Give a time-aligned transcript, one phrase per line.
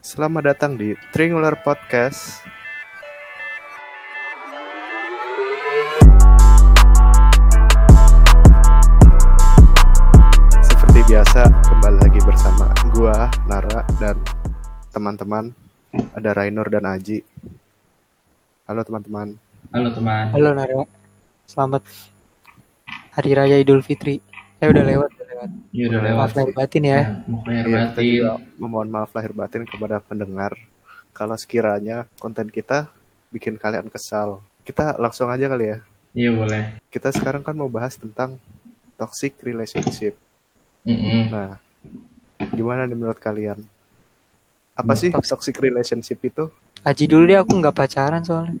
[0.00, 2.40] Selamat datang di Triangular Podcast.
[10.64, 14.16] Seperti biasa, kembali lagi bersama gua, Nara, dan
[14.88, 15.52] teman-teman.
[16.16, 17.20] Ada Rainur dan Aji.
[18.72, 19.36] Halo teman-teman.
[19.68, 20.32] Halo teman.
[20.32, 20.80] Halo Nara,
[21.44, 21.84] selamat
[23.20, 24.16] Hari Raya Idul Fitri.
[24.64, 25.50] Eh udah lewat, lewat.
[25.72, 26.14] Iya.
[26.14, 27.00] Maaf lahir batin ya.
[27.24, 28.04] Mau lahir Iya, kita batin.
[28.10, 30.52] juga memohon maaf lahir batin kepada pendengar
[31.10, 32.88] kalau sekiranya konten kita
[33.28, 34.40] bikin kalian kesal.
[34.60, 35.78] Kita langsung aja kali ya.
[36.12, 36.62] Iya boleh.
[36.88, 38.36] Kita sekarang kan mau bahas tentang
[38.94, 40.18] toxic relationship.
[40.82, 41.30] Mm-mm.
[41.30, 41.56] Nah,
[42.50, 43.60] gimana nih menurut kalian?
[44.74, 45.52] Apa sih Toxic.
[45.52, 46.48] toxic relationship itu?
[46.80, 48.56] Aji dulu deh aku nggak pacaran soalnya.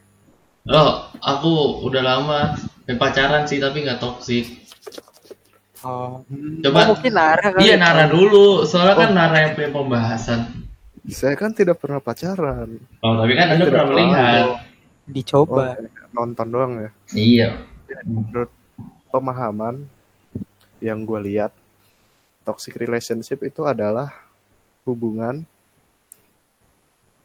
[0.68, 2.52] Oh, aku udah lama
[2.84, 4.59] main pacaran sih tapi nggak toksik.
[5.80, 6.20] Oh.
[6.60, 6.78] Coba.
[6.84, 7.64] Oh, mungkin Nara kali.
[7.64, 7.80] Iya ya.
[7.80, 9.16] Nara dulu, soalnya kan Oh.
[9.16, 10.40] Nara yang punya pembahasan.
[11.08, 12.76] Saya kan tidak pernah pacaran.
[13.00, 14.42] Oh tapi kan anda pernah melihat.
[14.44, 14.58] Oh,
[15.08, 15.80] Dicoba.
[16.12, 16.90] nonton doang ya.
[17.16, 17.48] Iya.
[18.04, 18.50] Menurut
[19.10, 19.88] pemahaman
[20.78, 21.52] yang gue lihat,
[22.44, 24.12] toxic relationship itu adalah
[24.84, 25.42] hubungan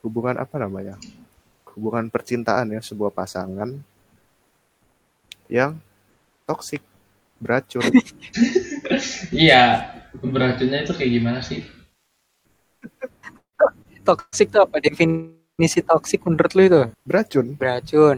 [0.05, 0.95] hubungan apa namanya?
[1.75, 3.73] Hubungan percintaan ya sebuah pasangan
[5.51, 5.77] yang
[6.47, 6.81] toxic,
[7.37, 7.83] beracun.
[9.31, 9.91] Iya.
[10.15, 11.65] Beracunnya itu kayak gimana sih?
[14.01, 14.77] Toxic tuh apa?
[14.77, 16.81] Definisi toxic menurut lu itu?
[17.01, 18.17] beracun Beracun.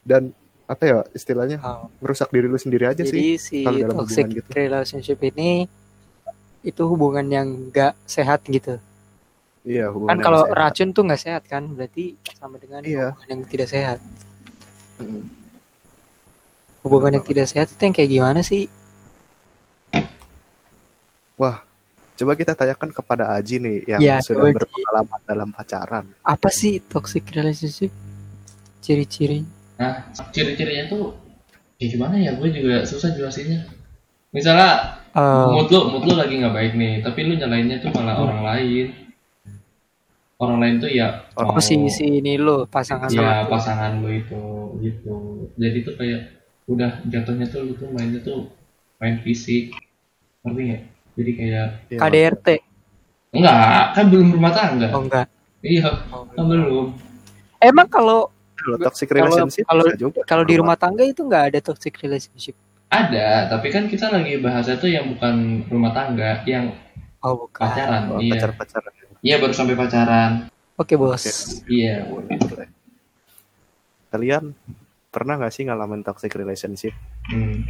[0.00, 0.32] dan
[0.64, 1.90] apa ya istilahnya Oh.
[2.00, 4.48] merusak diri lu sendiri aja sih Jadi si dalam toxic hubungan gitu.
[4.54, 5.68] relationship ini
[6.62, 8.80] itu hubungan yang nggak sehat gitu.
[9.60, 11.68] iya hubungan Kan kalau racun tuh nggak sehat kan?
[11.68, 13.12] Berarti sama dengan Iya.
[13.12, 13.98] hubungan yang tidak sehat.
[14.96, 15.28] Mm.
[16.80, 18.64] Hubungan yang tidak sehat itu yang kayak gimana sih?
[21.34, 21.64] wah
[22.16, 27.24] coba kita tanyakan kepada Aji nih yang Ya, sudah berpengalaman dalam pacaran Apa sih toxic
[27.32, 27.88] relationship?
[28.80, 29.40] Ciri-ciri?
[29.76, 31.16] Nah, ciri-cirinya tuh
[31.76, 32.36] kayak gimana ya?
[32.36, 33.64] Gue juga susah jelasinnya.
[34.30, 38.14] Misalnya Eh, mood lu mood lu lagi nggak baik nih tapi lu nyalainnya tuh malah
[38.14, 38.24] Hmm.
[38.28, 38.86] orang lain
[40.38, 43.50] orang lain tuh ya Oh, Oh, si si ini lo pasangan ya lo.
[43.50, 44.38] pasangan lu itu
[44.78, 45.16] gitu
[45.58, 46.39] jadi tuh kayak
[46.70, 48.46] udah jatuhnya tuh lu tuh mainnya tuh
[48.96, 49.74] main fisik.
[50.40, 50.82] Ngerti nggak?
[51.12, 52.48] Jadi kayak Iya, KDRT.
[53.30, 53.54] enggak
[53.92, 54.88] kan belum rumah tangga.
[54.90, 55.26] Oh enggak.
[55.60, 56.94] iya Oh, kan belum.
[57.58, 59.64] Emang kalau kalau toxic kalau- relationship?
[59.66, 59.88] kalau-
[60.24, 62.54] kalau di rumah tangga itu nggak ada toxic relationship.
[62.88, 65.34] ada tapi kan kita lagi bahasnya tuh yang bukan
[65.66, 66.74] rumah tangga yang
[67.20, 67.62] Oh bukan.
[67.62, 68.34] pacaran Oh, iya.
[68.34, 68.92] pacar-pacaran.
[69.20, 70.30] Iya baru sampai pacaran.
[70.74, 71.22] Oke bos.
[71.22, 71.70] Oke.
[71.70, 72.02] iya
[74.10, 74.52] kalian
[75.10, 76.94] pernah nggak sih ngalamin toxic relationship
[77.26, 77.62] Hmm.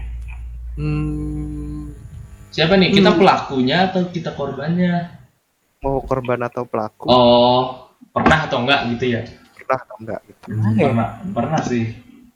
[0.73, 1.93] Hmm,
[2.49, 3.19] siapa nih kita Hmm.
[3.19, 5.19] pelakunya atau kita korbannya
[5.79, 9.23] mau korban atau pelaku Oh, pernah atau enggak gitu ya?
[9.55, 10.41] pernah atau enggak gitu.
[10.43, 10.85] Pernah ya?
[10.87, 11.85] Pernah, pernah sih.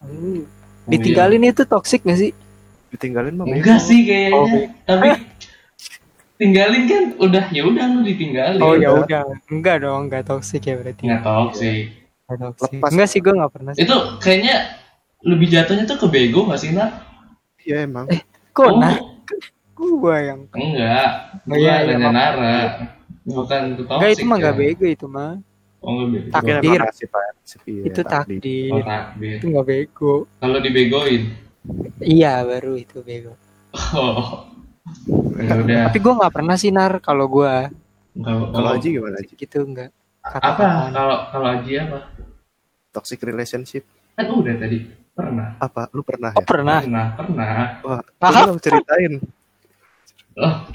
[0.01, 0.41] hmm.
[0.85, 2.33] Oh, ditinggalin itu toxic gak sih?
[2.91, 3.55] ditinggalin mah iya.
[3.57, 4.37] Enggak sih kayaknya.
[4.37, 4.47] Oh,
[4.85, 5.09] Tapi
[6.35, 8.61] tinggalin kan udah ya udah lu ditinggalin.
[8.61, 9.03] Oh ya udah.
[9.03, 9.23] udah.
[9.49, 11.03] Enggak dong, enggak toxic ya berarti.
[11.05, 11.79] Nggak toxic.
[12.25, 12.71] Nggak toxic.
[12.73, 12.91] Lepas.
[12.91, 13.83] Enggak sih gue nggak pernah sih.
[13.83, 14.57] Itu kayaknya
[15.25, 16.91] lebih jatuhnya tuh ke bego nggak sih, Nak?
[17.59, 18.21] iya emang Eh,
[18.53, 18.95] Kok Oh, nah
[19.75, 21.09] gue yang Enggak.
[21.43, 22.15] Oh, Gua iya, iya, nanya maaf.
[22.15, 22.57] Nara.
[23.25, 23.97] Bukan ke toxic.
[23.97, 24.61] enggak itu mah enggak ya.
[24.61, 25.33] bego itu mah.
[25.81, 26.29] Oh, enggak bego.
[26.31, 26.81] Takdir.
[27.83, 28.71] itu takdir.
[28.71, 29.37] Oh, takdir.
[29.41, 30.15] Itu enggak bego.
[30.39, 31.23] Kalau dibegoin.
[31.99, 33.33] Iya baru itu bego.
[33.91, 34.45] Oh.
[35.35, 35.89] Ya udah.
[35.89, 37.55] Tapi gue nggak pernah sih nar kalau gue
[38.21, 39.89] Kalau Aji gimana Aji gitu enggak.
[40.21, 40.93] apa?
[40.93, 42.13] Kalau kalau Aji apa?
[42.93, 43.83] toxic relationship
[44.13, 44.85] Kan udah tadi
[45.15, 45.49] pernah.
[45.57, 46.79] apa lu pernah Oh ya pernah.
[46.83, 47.49] Pernah, pernah.
[47.81, 48.45] wah Ah.
[48.45, 49.23] dong ceritain
[50.35, 50.67] Oh.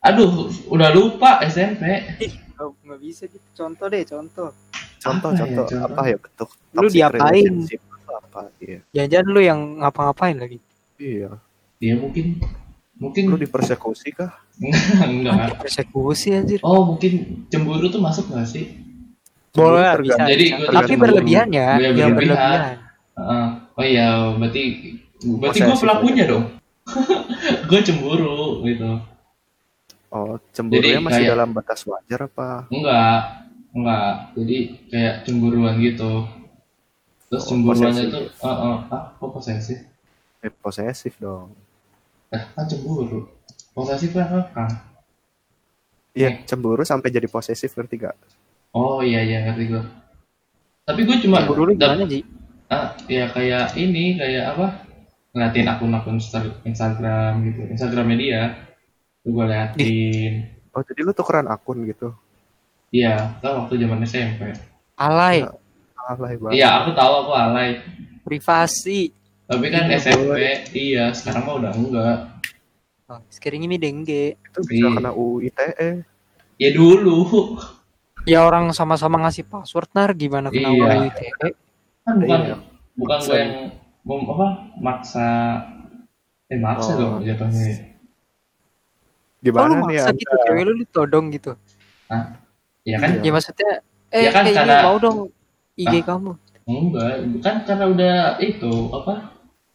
[0.00, 1.84] Aduh, udah lupa SMP.
[2.56, 3.44] Oh, nggak bisa gitu.
[3.52, 4.48] Contoh deh, contoh.
[4.96, 5.84] contoh Apa ya, contoh contoh?
[5.86, 7.52] apa ya bentuk Lu diapain?
[8.10, 10.58] apa iya Jangan-jangan lu yang ngapa-ngapain lagi.
[10.96, 11.36] iya
[11.76, 12.40] Dia mungkin
[12.96, 14.40] mungkin lu dipersekusi kah
[15.02, 15.60] enggak.
[15.60, 16.60] Persekusi anjir.
[16.60, 18.72] Oh, mungkin cemburu tuh masuk gak sih?
[19.52, 20.16] Boleh bisa.
[20.18, 20.64] Jadi bisa.
[20.64, 20.96] Tapi tergantung.
[20.98, 22.60] berlebihan ya, Iya, yang berlebihan.
[23.20, 23.46] Heeh.
[23.70, 24.62] oh iya, berarti
[25.20, 26.44] berarti gue pelakunya dong.
[27.68, 28.90] gue cemburu gitu.
[30.10, 33.20] oh cemburunya Jadi masih kayak- dalam batas wajar apa Enggak,
[33.70, 34.10] enggak.
[34.34, 34.56] Jadi
[34.88, 36.12] kayak cemburuan gitu.
[37.28, 38.10] Terus Oh, cemburuannya posesif.
[38.10, 39.78] tuh, uh, uh, ah, kok posesif?
[40.40, 41.52] eh, posesif dong
[42.28, 43.28] Eh, kan cemburu.
[43.70, 44.64] Posesif kan apa?
[46.10, 48.16] iya cemburu sampai jadi posesif ngerti gak
[48.70, 49.82] Oh iya iya ngerti gue.
[50.82, 52.22] Tapi gue cuma Cemburu lu gimana, Ji?
[52.70, 54.66] Ah ya kayak ini kayak apa
[55.30, 58.42] ngeliatin akun-akun Insta- Instagram gitu Instagramnya dia
[59.20, 60.32] tuh gue liatin
[60.70, 62.14] oh jadi lu tukeran akun gitu
[62.88, 64.54] iya kan waktu zaman SMP
[64.96, 65.50] Alay, Ya.
[66.06, 66.54] Alay banget.
[66.54, 67.80] iya aku tahu aku alay
[68.20, 69.10] privasi.
[69.44, 70.56] tapi kan Iya, SMP boleh.
[70.70, 72.18] iya sekarang mah udah enggak
[73.06, 74.38] Oh, sekarang ini dengge.
[74.38, 74.94] Itu bisa Iya.
[74.94, 76.06] kena UU ITE.
[76.56, 77.26] ya dulu
[78.22, 80.78] Ya orang sama-sama ngasih password nar gimana kena Iya.
[80.78, 81.48] UU ITE?
[82.10, 82.56] Kan bukan Iya.
[82.96, 83.52] bukan gue yang
[84.00, 84.46] mem, apa
[84.76, 85.28] maksa
[86.46, 86.98] eh maksa Oh.
[86.98, 87.76] dong jatuhnya ya.
[87.76, 87.86] Oh,
[89.40, 90.20] Gimana lu nih maksa Anda?
[90.20, 91.52] gitu cewek lu ditodong gitu.
[92.82, 93.22] ya kan Iya.
[93.22, 93.70] Ya maksudnya
[94.10, 95.18] eh Ya kan, kayak karena- mau dong
[95.76, 96.02] IG Ah.
[96.06, 96.32] kamu.
[96.62, 97.10] enggak
[97.40, 99.14] kan karena udah itu apa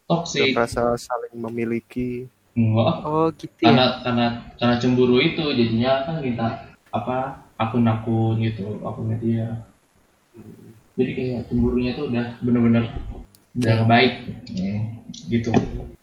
[0.06, 2.24] toxic merasa saling memiliki.
[2.52, 3.68] enggak Oh gitu ya.
[3.68, 6.46] karena karena karena cemburu itu jadinya kan minta
[6.88, 7.16] apa
[7.56, 9.48] akun-akun gitu akunnya dia
[10.96, 12.84] jadi kayak cemburunya tuh udah bener-bener
[13.56, 14.12] udah nggak baik.
[14.52, 14.74] Ya,
[15.28, 15.50] gitu.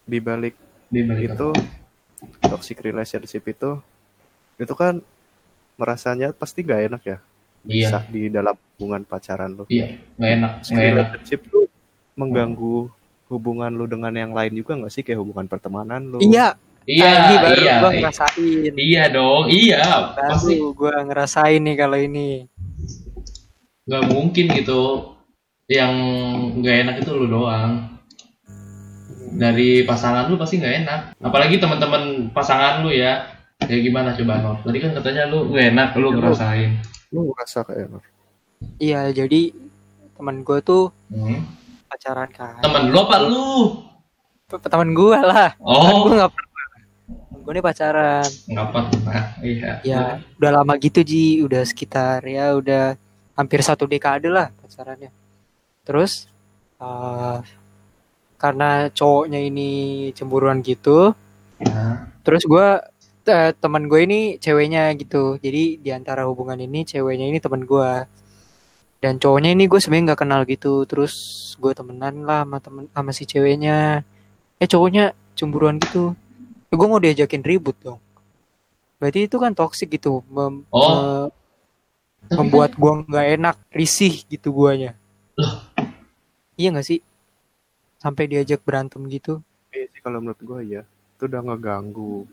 [0.06, 0.54] Di balik
[0.94, 1.48] itu
[2.46, 3.82] toxic relationship itu
[4.54, 5.02] itu kan
[5.74, 7.18] merasanya pasti nggak enak ya?
[7.66, 7.88] Iya.
[7.90, 9.64] Bisa di dalam hubungan pacaran lu.
[9.66, 10.94] iya nggak enak Toxic nggak enak.
[10.94, 11.64] relationship tuh
[12.14, 12.78] mengganggu
[13.26, 15.02] hubungan lu dengan yang lain juga nggak sih?
[15.02, 16.22] Kayak hubungan pertemanan lu?
[16.22, 16.54] Iya,
[16.86, 17.98] iya ah, ini baru iya gua iya.
[17.98, 18.72] ngerasain.
[18.78, 19.82] iya dong iya.
[20.14, 22.46] Pasti Baru gua ngerasain nih kalau ini.
[23.84, 25.12] Nggak mungkin gitu.
[25.64, 25.92] Yang
[26.60, 27.96] nggak enak itu lu doang.
[29.34, 31.00] Dari pasangan lu pasti nggak enak.
[31.18, 33.32] Apalagi teman-teman pasangan lu ya.
[33.64, 36.70] Ya gimana coba Nor tadi kan katanya lu nggak enak lu Ya, lu- ngerasain.
[37.14, 37.88] Lu ngerasa kayak
[38.80, 39.52] Iya, jadi
[40.16, 41.40] teman gua tuh hmm.
[41.90, 42.60] pacaran kan.
[42.64, 43.48] temen lu apa lu?
[44.48, 45.50] Teman gua lah.
[45.56, 46.52] Kan oh gua nggak pernah.
[47.44, 48.28] Gua nih pacaran.
[48.48, 49.72] nggak pernah iya.
[49.84, 50.02] Ya,
[50.40, 52.96] udah lama gitu Ji, udah sekitar ya udah
[53.38, 55.10] hampir satu dekade lah pacarannya.
[55.86, 56.26] Terus
[56.80, 57.38] eh,
[58.38, 59.70] karena cowoknya ini
[60.12, 61.14] cemburuan gitu,
[61.64, 62.82] Nah, terus gua
[63.24, 65.38] eh, teman gue ini ceweknya gitu.
[65.40, 68.04] Jadi di antara hubungan ini ceweknya ini teman gua.
[69.00, 70.84] Dan cowoknya ini gue sebenarnya nggak kenal gitu.
[70.88, 71.14] Terus
[71.60, 74.00] gue temenan lah sama temen sama si ceweknya.
[74.60, 76.16] Eh cowoknya cemburuan gitu.
[76.72, 78.00] Ya, gue mau diajakin ribut dong.
[78.96, 80.24] Berarti itu kan toxic gitu.
[80.32, 81.28] Mem- Oh.
[82.24, 84.96] Me- tapi membuat gua nggak enak, risih gitu guanya.
[86.56, 87.00] Iya nggak sih?
[88.00, 89.40] Sampai diajak berantem gitu.
[89.74, 90.82] Iya sih kalau menurut gue ya
[91.14, 92.26] itu udah ngeganggu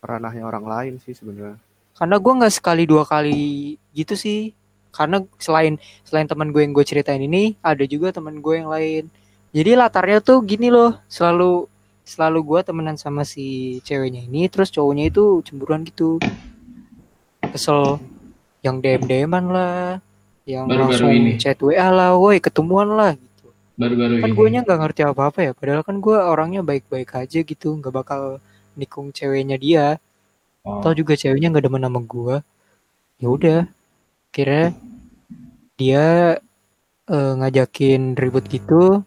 [0.00, 1.58] ranahnya orang lain sih sebenarnya.
[1.96, 4.54] Karena gua nggak sekali dua kali gitu sih.
[4.90, 9.06] Karena selain selain teman gue yang gue ceritain ini, ada juga teman gue yang lain.
[9.54, 11.70] Jadi latarnya tuh gini loh, selalu
[12.02, 16.18] selalu gua temenan sama si ceweknya ini, terus cowoknya itu cemburuan gitu.
[17.54, 18.02] Kesel
[18.60, 20.00] yang DM DMan lah,
[20.44, 21.32] yang Baru-baru langsung ini.
[21.40, 23.48] chat WA lah, woi ketemuan lah gitu.
[23.80, 25.52] baru-baru kan gue nggak ngerti apa apa ya.
[25.56, 27.80] Padahal kan gue orangnya baik-baik aja gitu.
[27.80, 28.22] Nggak bakal
[28.76, 29.96] nikung ceweknya dia.
[30.60, 30.84] Oh.
[30.84, 32.36] atau juga ceweknya nggak demen sama gue
[33.16, 33.60] ya udah.
[34.28, 34.76] Kira
[35.80, 36.36] dia
[37.08, 39.00] eh, ngajakin ribut gitu.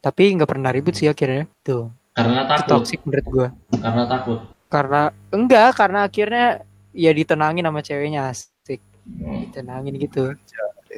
[0.00, 1.44] Tapi nggak pernah ribut sih akhirnya.
[1.60, 1.92] Tuh.
[2.14, 2.68] Karena takut.
[2.78, 3.48] toxic menurut gue
[3.82, 4.38] karena takut.
[4.72, 5.70] Karena enggak.
[5.76, 6.46] Karena akhirnya
[6.96, 8.32] ya ditenangin sama ceweknya.
[9.06, 10.32] Ditenangin gitu.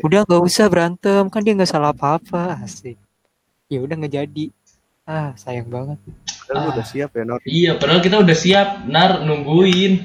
[0.00, 1.26] Udah nggak usah berantem.
[1.28, 2.60] Kan dia nggak salah apa-apa.
[2.60, 2.96] Asik.
[3.66, 4.46] Ya udah nggak jadi.
[5.02, 5.98] Ah sayang banget.
[6.46, 6.72] Padahal Ah.
[6.74, 7.38] udah siap ya Nor.
[7.42, 8.68] iya padahal kita udah siap.
[8.86, 10.02] Nar nungguin.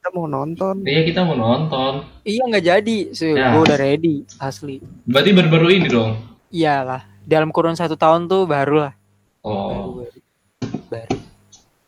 [0.00, 0.80] Kita mau nonton.
[0.84, 2.04] iya kita mau nonton.
[2.22, 2.98] Iya nggak jadi.
[3.12, 3.52] Sih Ya.
[3.52, 4.80] gue udah ready asli.
[5.04, 6.16] Berarti baru-baru ini dong?
[6.48, 7.04] Iyalah.
[7.20, 8.92] Dalam kurun satu tahun tuh baru lah.
[9.40, 9.68] Oh.
[9.68, 10.18] Baru, baru.
[10.90, 11.16] Baru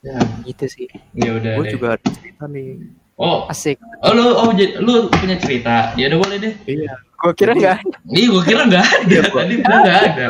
[0.02, 0.16] ya.
[0.44, 0.86] Gitu sih.
[1.12, 3.00] Ya udah Gue juga ada cerita nih.
[3.22, 6.94] Oh asik oh lu oh jadi lu punya cerita ya udah boleh deh Iya.
[6.98, 7.78] gue kira Jadi- nggak
[8.12, 9.20] Ih, gua kira nggak ada.
[9.24, 10.26] Tadi bilang nggak ada.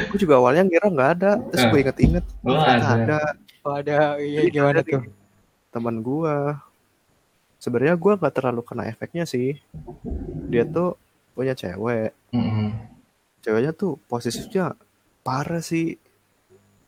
[0.00, 1.30] Gue juga awalnya ngira nggak ada.
[1.44, 1.68] Terus Eh.
[1.68, 2.24] gue inget-inget.
[2.40, 2.94] Oh, ternyata ada.
[2.94, 3.18] ada.
[3.60, 5.02] oh, ada iya gimana tuh
[5.68, 6.62] teman gua
[7.56, 9.58] sebenarnya gua nggak terlalu kena efeknya sih
[10.46, 10.94] dia tuh
[11.30, 12.72] punya cewek Mm-mm.
[13.40, 14.72] ceweknya tuh posisinya
[15.20, 15.98] parah sih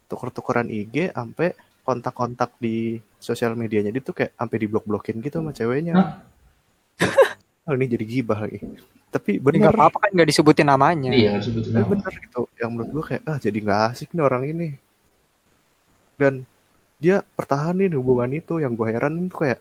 [0.07, 2.77] tuker-tukeran IG sampai kontak-kontak di
[3.19, 6.11] sosial medianya dia tuh kayak sampai diblok-blokin gitu sama ceweknya Hah?
[7.67, 8.63] oh, ini jadi gibah lagi
[9.09, 11.91] tapi bener nggak apa-apa kan nggak disebutin namanya Iya, harus sebutin Eh, nama.
[11.91, 14.69] bener gitu yang menurut gua kayak ah jadi nggak asik nih orang ini
[16.15, 16.35] dan
[16.97, 19.61] dia pertahanin hubungan itu yang gua heran itu kayak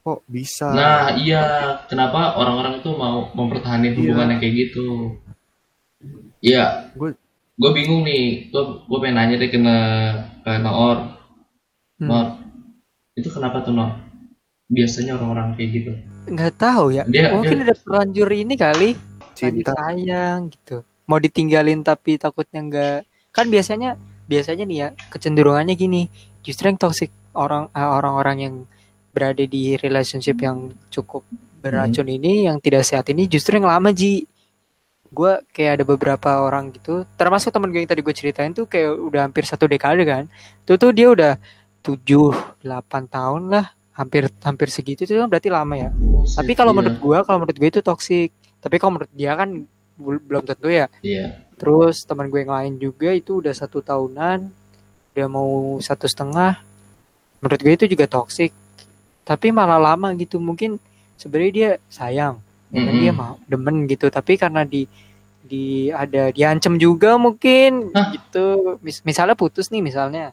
[0.00, 1.42] kok bisa Nah, iya,
[1.86, 3.98] kenapa orang-orang itu mau mempertahankan Iya.
[3.98, 4.86] hubungan yang kayak gitu?
[6.40, 7.14] Iya, Gue-
[7.54, 8.50] gue bingung nih.
[8.50, 11.21] Gue gue pengen nanya deh ke Ne- ke Noor.
[12.02, 12.10] Hmm.
[12.10, 12.26] Noor,
[13.14, 13.94] itu kenapa tuh Noor?
[14.66, 15.92] Biasanya orang-orang kayak gitu.
[16.22, 17.06] nggak tahu ya.
[17.06, 18.90] Dia- mungkin ada terlanjur ini kali.
[19.38, 19.70] Cinta.
[19.74, 20.82] Sayang gitu.
[21.06, 22.98] Mau ditinggalin tapi takutnya nggak.
[23.30, 23.94] Kan biasanya
[24.26, 26.10] biasanya nih ya kecenderungannya gini.
[26.42, 28.54] Justru yang toxic orang eh, orang-orang yang
[29.12, 31.22] berada di relationship yang cukup
[31.62, 34.26] beracun ini yang tidak sehat ini justru yang lama Ji.
[35.12, 37.04] Gue kayak ada beberapa orang gitu.
[37.20, 40.24] Termasuk temen gue yang tadi gue ceritain tuh kayak udah hampir satu dekade kan.
[40.64, 41.36] Tuh tuh dia udah
[41.82, 43.66] tujuh delapan tahun lah.
[43.92, 45.90] Hampir hampir segitu itu kan berarti lama ya.
[46.32, 46.78] Tapi kalau iya.
[46.80, 49.48] menurut gue kalau menurut gue itu toksik tapi kalau menurut dia kan
[50.00, 50.88] bel- belum tentu ya.
[51.04, 51.44] Iya.
[51.60, 54.48] terus teman gue yang lain juga itu udah satu tahunan
[55.12, 56.56] udah mau satu setengah.
[57.44, 58.50] Menurut gue itu juga toksik
[59.28, 60.40] tapi malah lama gitu.
[60.40, 60.80] Mungkin
[61.20, 62.40] sebenarnya dia sayang.
[62.72, 63.02] Ya kan, Mm-mm.
[63.04, 64.08] dia mau demen gitu.
[64.08, 64.88] Tapi karena di
[65.44, 68.08] di ada diancam juga mungkin Hah?
[68.16, 68.80] gitu.
[68.80, 70.32] Mis- misalnya putus nih misalnya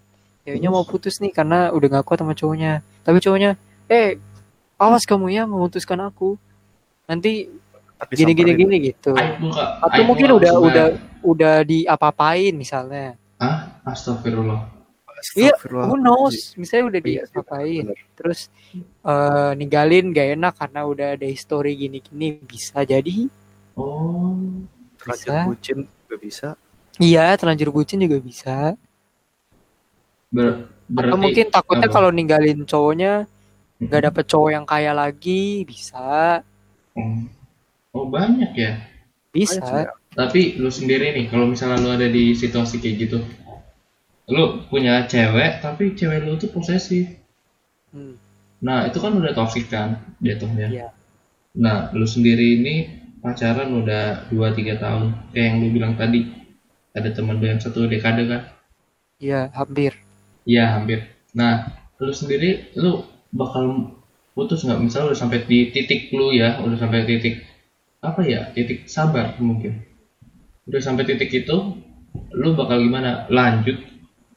[0.49, 3.53] ceweknya mau putus nih karena udah gak kuat sama cowoknya tapi cowoknya
[3.85, 4.17] eh
[4.75, 6.35] awas kamu ya memutuskan aku
[7.05, 7.47] nanti
[7.95, 9.77] Tapi gini gini gini gitu muka.
[9.81, 10.67] atau mungkin udah sebenarnya.
[10.67, 10.87] udah
[11.21, 13.81] udah diapa-apain misalnya Hah?
[13.83, 14.71] Astagfirullah.
[15.33, 15.85] Iya, Astagfirullah.
[15.85, 17.99] who knows misalnya udah Iya, diapa-apain bener.
[18.15, 18.39] terus
[19.01, 23.27] eh ninggalin gak enak karena udah ada history gini-gini bisa jadi
[23.75, 24.35] Oh.
[24.95, 25.43] Terlanjur Bisa.
[25.45, 26.47] bucin juga bisa.
[26.99, 28.75] iya terlanjur bucin juga bisa
[30.29, 31.95] Ber berarti atau mungkin takutnya apa?
[32.01, 33.29] kalau ninggalin cowoknya
[33.77, 36.41] nggak dapet cowok yang kaya lagi bisa
[36.97, 37.21] Oh.
[37.95, 38.73] Oh, banyak ya.
[39.31, 39.93] bisa Banyak ya.
[40.13, 43.17] Tapi lu sendiri nih, kalau misalnya lu ada di situasi kayak gitu,
[44.27, 47.07] lu punya cewek, tapi cewek lu tuh posesif.
[47.93, 48.19] Hmm,
[48.59, 50.67] Nah, itu kan udah toxic kan, jatuhnya.
[50.67, 50.87] Iya.
[51.55, 52.75] Nah, lu sendiri ini
[53.23, 56.27] pacaran udah 2-3 tahun, kayak yang lu bilang tadi.
[56.91, 58.41] Ada teman lu yang satu dekade kan?
[59.19, 59.99] iya hampir
[60.49, 60.99] Iya, hampir.
[61.37, 61.53] Nah,
[62.01, 63.93] lu sendiri, lu bakal
[64.33, 64.81] putus nggak?
[64.81, 67.45] Misalnya udah sampai di titik lu ya, udah sampai titik
[68.01, 68.49] apa ya?
[68.57, 69.85] Titik sabar mungkin.
[70.65, 71.57] Udah sampai titik itu,
[72.33, 73.29] lu bakal gimana?
[73.29, 73.77] Lanjut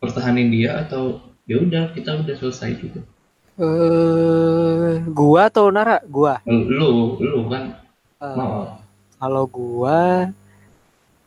[0.03, 3.01] pertahanin dia atau ya udah kita udah selesai gitu.
[3.63, 7.79] eh gua atau Nara gua Lu, lu kan
[8.35, 8.81] mau.
[9.21, 10.33] Kalau gua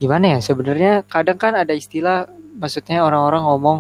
[0.02, 2.28] gimana ya sebenarnya kadang kan ada istilah
[2.60, 3.78] maksudnya orang-orang ngomong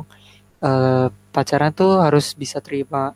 [0.66, 3.14] eh, pacaran tuh harus bisa terima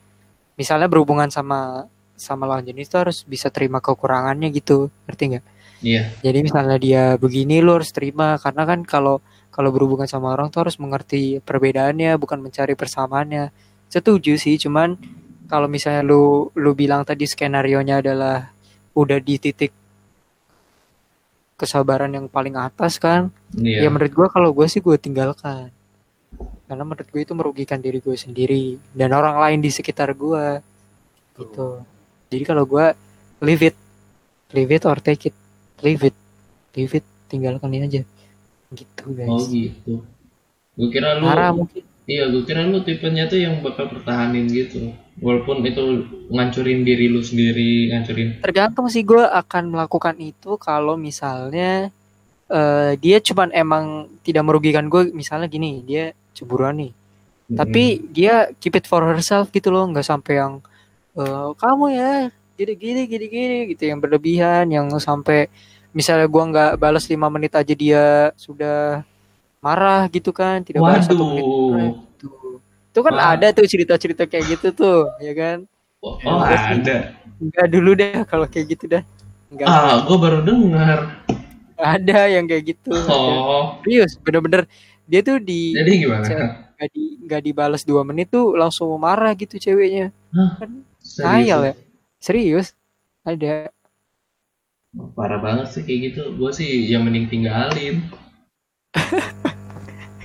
[0.60, 1.90] misalnya berhubungan sama
[2.20, 5.46] sama lawan jenis tuh harus bisa terima kekurangannya gitu ngerti nggak?
[5.80, 10.52] Iya, Jadi misalnya dia begini lo harus terima karena kan kalau kalau berhubungan sama orang
[10.52, 13.56] tuh harus mengerti perbedaannya bukan mencari persamaannya.
[13.88, 15.00] Setuju sih cuman
[15.48, 18.52] kalau misalnya lu lu bilang tadi skenario nya adalah
[18.94, 19.72] udah di titik
[21.56, 23.84] kesabaran yang paling atas kan iya.
[23.84, 25.72] ya menurut gue kalau gue sih gue tinggalkan
[26.70, 30.62] karena menurut gue itu merugikan diri gue sendiri dan orang lain di sekitar gue.
[31.34, 31.82] Gitu.
[32.30, 32.94] Jadi kalau gue
[33.42, 33.76] leave it.
[34.54, 35.36] Leave it or take it.
[35.82, 36.14] Leave it.
[36.78, 37.06] Leave it.
[37.26, 38.02] Tinggalkan ini aja.
[38.70, 40.06] Gitu Oh guys gitu.
[40.78, 41.82] Gue kira lu, Nara mungkin.
[42.06, 44.94] Iya gue kira lu tipenya tuh yang bakal pertahanin gitu.
[45.26, 51.90] Walaupun itu ngancurin diri lu sendiri, ngancurin tergantung sih gue akan melakukan itu kalau misalnya
[52.50, 53.86] eh, dia cuman emang
[54.26, 56.92] tidak merugikan gue misalnya gini dia cemburuan nih
[57.50, 60.62] tapi dia keep it for herself gitu loh nggak sampai yang
[61.18, 62.14] eh, kamu ya
[62.54, 65.50] gini gini gini gini gitu yang berlebihan yang sampai
[65.90, 69.02] misalnya gua nggak balas lima menit aja dia sudah
[69.64, 72.62] marah gitu kan tidak balas satu menit gitu.
[72.94, 73.34] itu kan Wah.
[73.34, 75.60] ada tuh cerita-cerita kayak gitu tuh ya kan
[76.00, 76.98] Oh, Ya, oh, ada.
[77.44, 79.04] nggak dulu deh kalau kayak gitu dah
[79.52, 81.28] nggak Ah, gue baru dengar.
[81.80, 82.92] Ada yang kayak gitu.
[82.92, 84.68] Oh, serius bener-bener
[85.10, 86.28] dia tuh di jadi gimana?
[86.76, 91.50] Nggak di nggak dibalas dua menit tuh langsung marah gitu ceweknya kan Serius?
[91.50, 91.74] Ya?
[92.20, 92.68] Serius?
[93.26, 93.72] Ada.
[95.16, 96.22] Parah banget sih kayak gitu.
[96.36, 98.04] Gue sih yang mending tinggalin.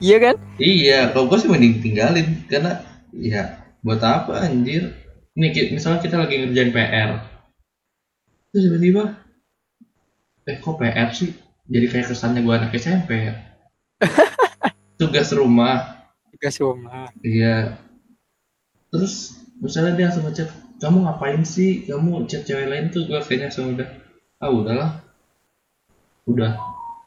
[0.03, 0.37] Iya kan?
[0.59, 2.83] Iya, kalau gue sih mending tinggalin karena
[3.15, 4.93] ya buat apa anjir?
[5.39, 7.11] Nih misalnya kita lagi ngerjain PR,
[8.55, 9.19] terus tiba-tiba,
[10.47, 11.35] eh kok PR sih?
[11.65, 13.35] Jadi kayak kesannya gue anak SMP ya.
[15.01, 17.09] Tugas rumah, Tugas rumah.
[17.21, 17.81] iya.
[18.93, 21.83] Terus misalnya dia langsung ngechat, kamu ngapain sih?
[21.83, 23.89] Kamu chat cewek lain tuh gue kayaknya langsung udah,
[24.39, 24.91] ah udahlah,
[26.27, 26.53] udah,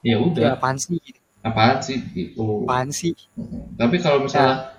[0.01, 0.99] ya Ya udah, apaan sih?
[1.41, 2.67] apaan sih gitu.
[2.67, 3.13] Apaan sih?
[3.79, 4.73] tapi kalau misalnya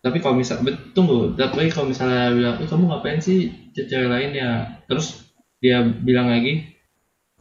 [0.00, 0.64] tapi kalau misal
[0.96, 5.28] tunggu tapi kalau misalnya bilang eh, kamu ngapain sih chat cewek lain ya terus
[5.60, 6.72] dia bilang lagi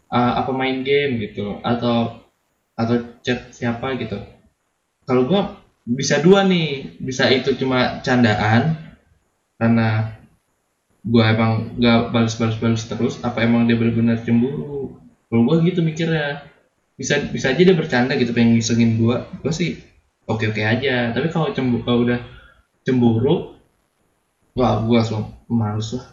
[0.09, 1.21] "Ah, apa main game?
[1.21, 1.61] gitu.
[1.61, 2.25] Atau
[2.73, 4.17] atau chat siapa gitu.
[5.05, 6.97] Kalau gua bisa dua nih.
[7.01, 8.77] Bisa itu cuma candaan
[9.59, 10.17] karena
[11.03, 14.97] gua emang nggak balas-balas-balas terus apa emang dia benar-benar cemburu.
[15.29, 16.45] Kalau gua gitu mikirnya.
[16.99, 19.29] Bisa bisa aja dia bercanda gitu pengen ngisengin gua.
[19.41, 19.77] Gua sih
[20.25, 21.11] oke oke aja.
[21.15, 22.19] Tapi kalau cemburu kalau udah
[22.87, 23.55] cemburu
[24.57, 26.05] wah gua langsung males lah.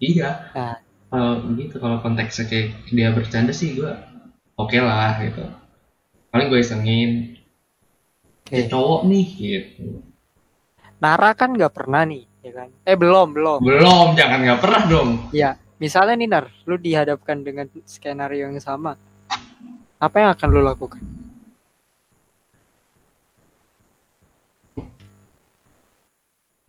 [0.00, 0.30] Iya.
[0.56, 0.89] Nah.
[1.10, 3.90] Kalau gitu kalau konteksnya kayak dia bercanda sih gue
[4.54, 5.42] oke lah gitu
[6.30, 7.10] paling gue isengin.
[8.50, 10.06] "Eh, cowok nih gitu
[11.00, 12.68] Nara kan nggak pernah nih, ya kan?
[12.84, 13.58] Eh belum belum.
[13.64, 19.00] belum jangan nggak pernah dong Ya, misalnya nih Nar, lu dihadapkan dengan skenario yang sama,
[19.96, 21.00] apa yang akan lu lakukan?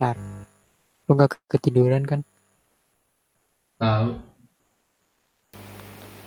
[0.00, 0.16] Nar,
[1.06, 2.20] lu nggak ke- ketiduran kan?
[3.76, 4.14] tahu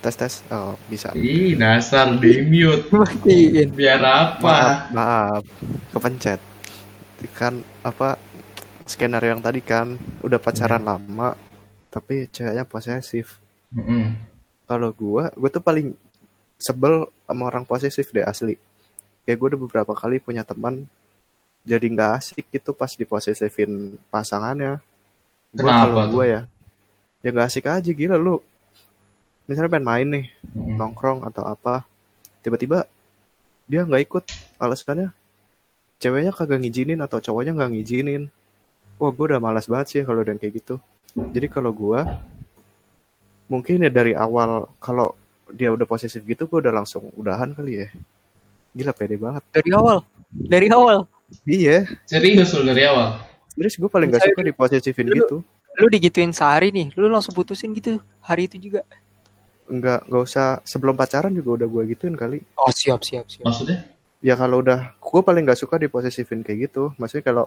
[0.06, 0.34] tes tes.
[0.54, 1.10] Oh bisa.
[1.18, 3.74] Ih dasar di mute Matiin.
[3.74, 4.58] biar maaf apa?
[4.94, 5.42] Maaf
[5.90, 6.38] kepencet.
[7.34, 8.14] Kan apa
[8.86, 11.34] skenario yang tadi kan udah pacaran lama
[11.90, 13.42] tapi ceweknya posesif.
[13.66, 14.14] Mm-mm.
[14.62, 15.90] kalau gua gua tuh paling
[16.54, 18.54] sebel sama orang posesif deh asli.
[19.26, 20.86] Kayak gue udah beberapa kali punya teman
[21.66, 24.78] jadi nggak asik gitu pas diposesifin pasangannya.
[25.50, 26.42] Kenapa kalau gue ya
[27.26, 28.38] ya nggak asik aja gila lu
[29.46, 31.86] misalnya pengen main nih nongkrong atau apa
[32.42, 32.86] tiba-tiba
[33.66, 34.24] dia nggak ikut.
[34.62, 35.10] Alasannya
[35.98, 38.22] ceweknya kagak ngizinin atau cowoknya nggak ngizinin.
[38.96, 40.78] Wah gue udah malas banget sih kalau udah kayak gitu.
[41.16, 42.00] Jadi kalau gue
[43.46, 45.14] mungkin ya dari awal kalau
[45.54, 47.88] dia udah posesif gitu gue udah langsung udahan kali ya.
[48.76, 49.42] Gila pede banget.
[49.54, 51.08] Dari awal, dari awal,
[51.48, 51.88] iya.
[52.04, 53.24] Serius lu dari awal?
[53.56, 55.40] Terus gue paling gak suka diposesifin gitu.
[55.76, 58.80] lu digituin sehari nih, lu langsung putusin gitu hari itu juga.
[59.66, 63.44] Nggak nggak usah sebelum pacaran juga udah gue gituin kali Oh siap siap siap.
[63.46, 63.82] maksudnya
[64.22, 67.44] ya kalau udah gue paling nggak suka diposesifin kayak gitu maksudnya kalau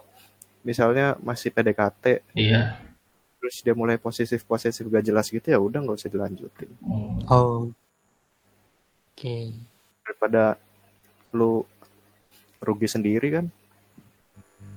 [0.62, 2.76] misalnya masih PDKT iya
[3.40, 7.16] terus dia mulai posesif posesif gak jelas gitu ya udah nggak usah dilanjutin Oh.
[7.32, 7.60] Oh.
[9.16, 9.52] Oke.
[10.04, 10.60] daripada
[11.32, 11.64] lu
[12.60, 13.46] rugi sendiri kan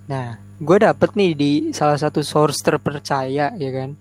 [0.02, 3.94] Nah, gue dapet nih di salah satu source terpercaya ya kan.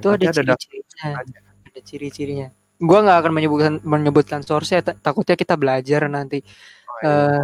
[0.00, 1.43] Itu ada Nanti ada ciri-cirinya.
[1.74, 2.54] Ada ciri-cirinya.
[2.78, 6.38] Gue nggak akan menyebutkan menyebutkan source-nya, ta- takutnya kita belajar nanti.
[6.38, 7.10] Oh, iya.
[7.10, 7.42] Eh,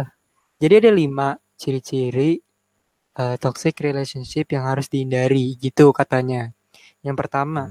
[0.63, 2.39] jadi ada lima ciri-ciri
[3.19, 6.55] eh, toxic relationship yang harus dihindari gitu katanya.
[7.03, 7.67] Yang pertama,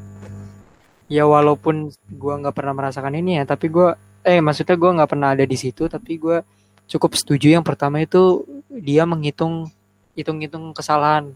[1.09, 5.33] ya walaupun gua nggak pernah merasakan ini ya, tapi gua eh maksudnya gua nggak pernah
[5.33, 6.45] ada di situ, tapi gua
[6.85, 9.73] cukup setuju yang pertama itu dia menghitung
[10.19, 11.33] hitung-hitung kesalahan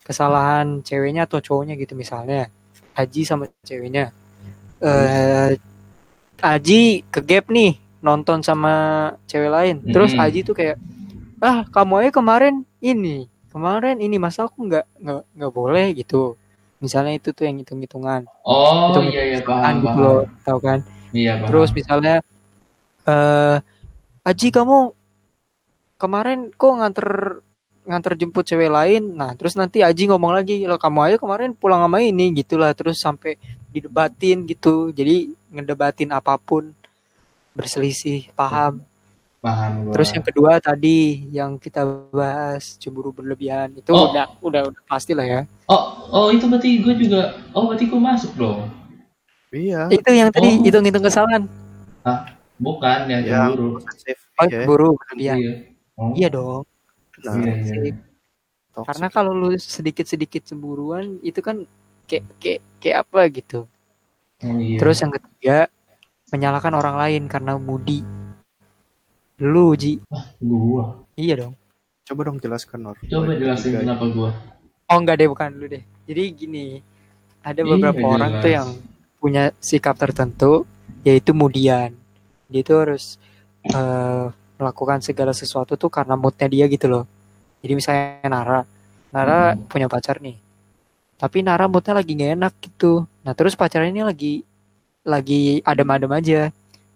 [0.00, 2.48] kesalahan ceweknya atau cowoknya gitu misalnya
[2.96, 4.08] Aji sama ceweknya
[4.82, 5.56] eh
[6.36, 8.74] Aji ke gap nih nonton sama
[9.24, 10.24] cewek lain terus Mm-mm.
[10.28, 10.76] Aji tuh kayak
[11.40, 16.36] ah kamu aja kemarin ini kemarin ini masa aku nggak nggak nggak boleh gitu
[16.76, 20.78] misalnya itu tuh yang hitung-hitungan oh Itu iya iya paham gitu loh tahu kan
[21.16, 22.14] iya paham Terus misalnya
[23.08, 23.56] eh
[24.26, 24.92] Aji kamu
[25.96, 27.08] kemarin kok nganter
[27.86, 29.14] nganter jemput cewek lain.
[29.14, 32.98] Nah, terus nanti Aji ngomong lagi, "Lo kamu aja kemarin pulang sama ini." gitulah terus
[32.98, 33.38] sampai
[33.76, 34.88] didebatin gitu.
[34.90, 36.72] Jadi ngedebatin apa pun
[37.52, 38.80] berselisih, paham.
[39.38, 39.92] paham gua.
[39.94, 40.98] Terus yang kedua tadi
[41.30, 44.10] yang kita bahas cemburu berlebihan itu Oh.
[44.10, 45.40] udah udah udah pasti lah ya.
[45.66, 48.66] oh oh itu berarti gue juga oh berarti gue masuk dong
[49.54, 50.62] iya Itu yang tadi Oh.
[50.66, 51.46] hitung-hitung kesalahan.
[52.58, 55.36] bukan yang yang cemburu posesif Oh, iya cemburu berlebihan.
[55.38, 55.52] iya
[55.94, 56.10] oh.
[56.12, 56.62] Iya dong.
[57.22, 57.54] nah, iya,
[57.86, 57.94] iya.
[58.76, 61.64] Karena kalau lu sedikit-sedikit cemburuan itu kan
[62.04, 63.66] kayak kayak kayak apa gitu.
[64.46, 64.78] Oh, iya.
[64.78, 65.66] Terus yang ketiga
[66.30, 68.06] menyalahkan orang lain karena mudi.
[69.36, 69.98] Lu Ji.
[70.38, 71.54] gua Iya dong.
[72.06, 74.30] coba dong jelaskan Nor coba jelasin kenapa gua
[74.86, 75.82] Oh enggak deh bukan lu deh.
[76.06, 76.78] Jadi gini,
[77.42, 78.42] ada Iya, beberapa orang jelas.
[78.46, 78.68] tuh yang
[79.18, 80.62] punya sikap tertentu
[81.02, 81.90] yaitu mudian.
[82.46, 83.18] Dia itu harus
[83.66, 87.04] eh, melakukan segala sesuatu tuh karena moodnya dia gitu loh.
[87.66, 88.60] Jadi misalnya Nara,
[89.10, 89.66] Nara Hmm.
[89.66, 90.38] punya pacar nih.
[91.16, 93.08] Tapi Nara moodnya lagi gak enak gitu.
[93.24, 94.34] Nah terus pacarnya ini lagi
[95.00, 96.40] lagi adem-adem aja.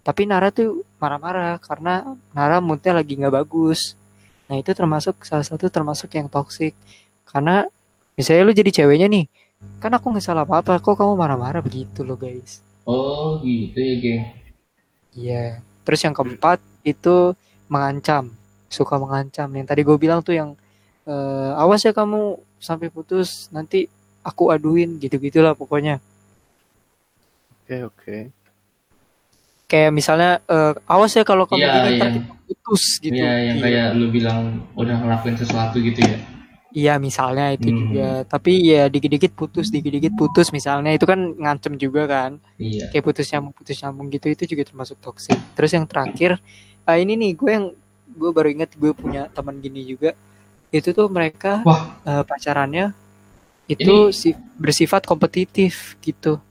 [0.05, 3.97] Tapi Nara tuh marah-marah karena Nara moodnya lagi nggak bagus.
[4.51, 6.77] Nah itu termasuk salah satu termasuk yang toxic.
[7.25, 7.65] Karena
[8.19, 9.25] misalnya lu jadi ceweknya nih,
[9.79, 12.61] kan aku nggak salah apa-apa, kok kamu marah-marah begitu loh guys.
[12.89, 14.25] oh gitu ya geng
[15.15, 15.45] Iya.
[15.87, 17.35] Terus yang keempat itu
[17.71, 18.35] mengancam,
[18.67, 19.47] suka mengancam.
[19.55, 20.59] Yang tadi gue bilang tuh yang
[21.07, 23.87] eh, awas ya kamu sampai putus, nanti
[24.23, 25.99] aku aduin gitu-gitulah pokoknya.
[27.63, 28.17] oke oke
[29.65, 32.09] Kayak misalnya eh, awas ya kalau kamu ntar yang- kita
[32.45, 33.15] putus gitu.
[33.15, 33.63] Iya, yang Iya.
[33.63, 34.39] kayak lu bilang
[34.75, 36.19] udah ngelakuin sesuatu gitu ya.
[36.71, 37.79] Iya misalnya itu Hmm.
[37.81, 38.09] juga.
[38.27, 42.43] Tapi ya dikit-dikit putus, dikit-dikit putus misalnya itu kan ngancem juga kan.
[42.59, 42.91] Iya.
[42.91, 45.39] Kayak putus nyambung, putus nyambung gitu itu juga termasuk toxic.
[45.55, 46.43] Terus yang terakhir,
[46.83, 47.67] ah ini nih gue yang
[48.11, 50.19] gue baru inget gue punya teman gini juga.
[50.69, 51.95] Itu tuh mereka Wah.
[52.03, 52.91] eh, pacarannya
[53.71, 56.43] itu si bersifat kompetitif gitu.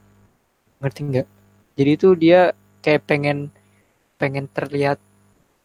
[0.80, 1.26] Ngerti nggak?
[1.76, 3.52] Jadi itu dia kayak pengen
[4.16, 4.96] pengen terlihat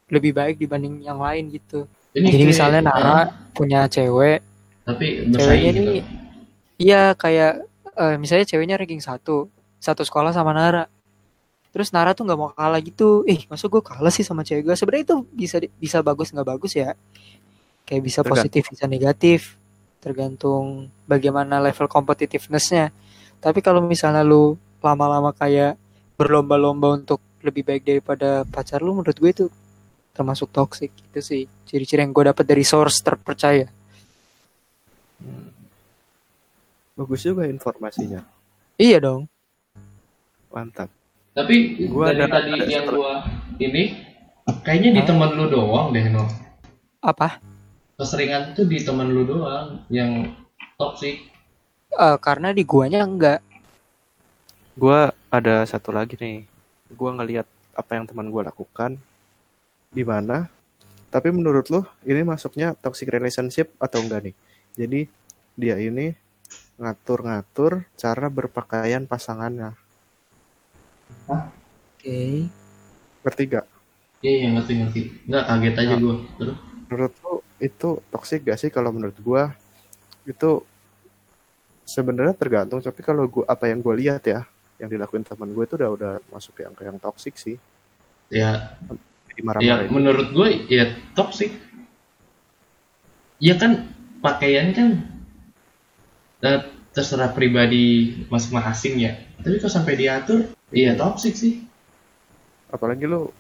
[0.08, 1.88] lebih baik dibanding yang lain gitu.
[2.12, 3.18] Ini jadi kayak- misalnya Nara
[3.52, 4.40] punya cewek
[4.86, 5.82] tapi ceweknya bersaing gitu.
[5.82, 6.04] nih
[6.78, 7.66] iya kayak
[7.96, 10.86] eh, misalnya ceweknya ranking satu satu sekolah sama Nara.
[11.74, 13.28] Terus Nara tuh nggak mau kalah gitu.
[13.28, 16.72] Eh masa gue kalah sih sama cewek gue sebenarnya itu bisa bisa bagus nggak bagus
[16.76, 16.96] ya.
[17.84, 18.32] Kayak bisa Tergantung.
[18.40, 19.42] positif bisa negatif
[20.06, 20.66] tergantung
[21.04, 22.94] bagaimana level competitivenessnya
[23.42, 25.74] tapi kalau misalnya lu lama-lama kayak
[26.14, 29.46] berlomba-lomba untuk lebih baik daripada pacar lu menurut gue itu
[30.14, 33.66] termasuk toxic itu sih ciri-ciri yang gue dapat dari source terpercaya
[36.96, 38.24] Bagus juga informasinya.
[38.78, 39.28] iya dong
[40.48, 40.88] Mantap.
[41.36, 43.28] Tapi Gua dari ada- tadi yang gua
[43.60, 43.92] ini
[44.64, 45.08] kayaknya di Hah?
[45.12, 46.24] temen lu doang deh no.
[47.02, 47.44] apa
[47.96, 50.36] Keseringan tuh di temen lu doang yang
[50.76, 51.32] toxic.
[51.96, 53.40] Eh, karena di guanya enggak
[54.76, 56.44] Gua ada satu lagi nih.
[56.92, 59.00] Gua ngelihat apa yang teman gua lakukan
[59.88, 60.52] di mana.
[61.08, 64.36] Tapi menurut lo ini masuknya toxic relationship atau enggak nih?
[64.76, 65.00] Jadi
[65.56, 66.12] dia ini
[66.76, 69.72] ngatur-ngatur cara berpakaian pasangannya.
[71.32, 72.20] oke
[73.24, 73.66] Ngerti gak?
[74.20, 75.02] Iya, iya ngerti ngerti.
[75.32, 76.00] Nggak kaget aja Nah.
[76.04, 76.16] gua.
[76.36, 78.70] Terus Menurut lo itu toxic gak sih?
[78.74, 79.54] Kalau menurut gua
[80.28, 80.64] itu
[81.88, 82.82] sebenarnya tergantung.
[82.82, 84.44] Tapi kalau gua apa yang gua lihat ya,
[84.80, 87.56] yang dilakuin teman gue itu udah udah masuk yang ke yang toxic sih.
[88.28, 88.76] ya
[89.32, 91.52] Jadi ya menurut gue ya toxic.
[93.40, 94.88] Ya kan pakaian kan
[96.44, 96.62] eh,
[96.96, 99.12] terserah pribadi masing-masing ya.
[99.44, 100.40] Tapi kalau sampai diatur,
[100.72, 101.54] iya toxic sih.
[102.66, 103.32] apalagi lu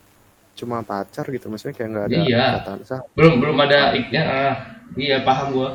[0.56, 2.44] cuma pacar gitu maksudnya kayak nggak ada Iya.
[2.63, 3.02] kata sah.
[3.13, 4.22] Belum belum ada iknya.
[4.24, 4.54] ah,
[4.96, 5.70] iya paham gua.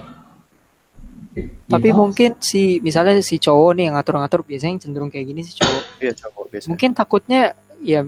[1.70, 5.40] tapi Iya, mungkin si misalnya si cowok nih yang ngatur-ngatur biasanya yang cenderung kayak gini
[5.46, 5.82] si cowok.
[6.02, 7.40] Iya cowok biasa mungkin takutnya
[7.78, 8.02] ya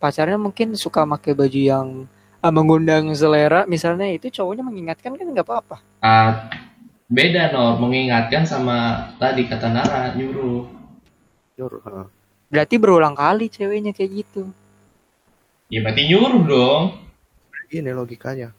[0.00, 1.86] pacarnya mungkin suka pakai baju yang
[2.40, 3.68] ah, mengundang selera.
[3.68, 5.76] Misalnya itu cowoknya mengingatkan kan nggak apa-apa.
[6.00, 6.48] Ah,
[7.12, 10.64] beda no mengingatkan sama tadi kata Nara nyuruh.
[11.60, 12.08] Nyuruh
[12.52, 14.52] berarti berulang kali ceweknya kayak gitu
[15.72, 16.82] ya berarti nyuruh dong.
[17.72, 18.52] Ini logikanya.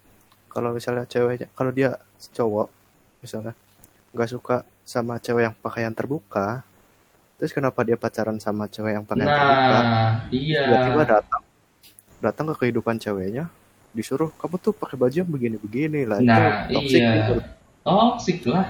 [0.49, 2.01] Kalau misalnya ceweknya kalau dia
[2.33, 2.67] cowok
[3.21, 3.53] misalnya
[4.13, 6.61] nggak suka sama cewek yang pakaian terbuka
[7.37, 9.79] terus kenapa dia pacaran sama cewek yang pakaian terbuka?
[9.81, 10.61] nah iya.
[10.69, 11.41] Tiba-tiba datang
[12.21, 13.49] datang ke kehidupan ceweknya
[13.93, 17.11] disuruh kamu tuh pakai baju yang begini-begini lah nah itu toxic iya.
[17.17, 17.33] gitu.
[17.81, 18.65] toxic lah.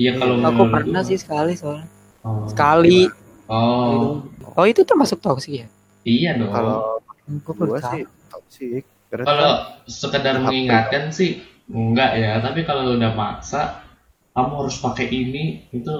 [0.00, 1.88] Iya kalau aku pernah sih sekali soalnya.
[2.24, 3.08] Oh, sekali.
[3.44, 4.24] Oh.
[4.56, 5.66] Oh itu termasuk toksik ya?
[6.02, 6.48] Iya dong.
[6.48, 7.78] Kalau Tahu.
[7.78, 8.82] sih toxic
[9.12, 9.50] kalau
[9.84, 10.44] sekedar Apa?
[10.44, 13.84] mengingatkan sih enggak ya tapi kalau udah maksa
[14.32, 15.94] kamu harus pakai ini itu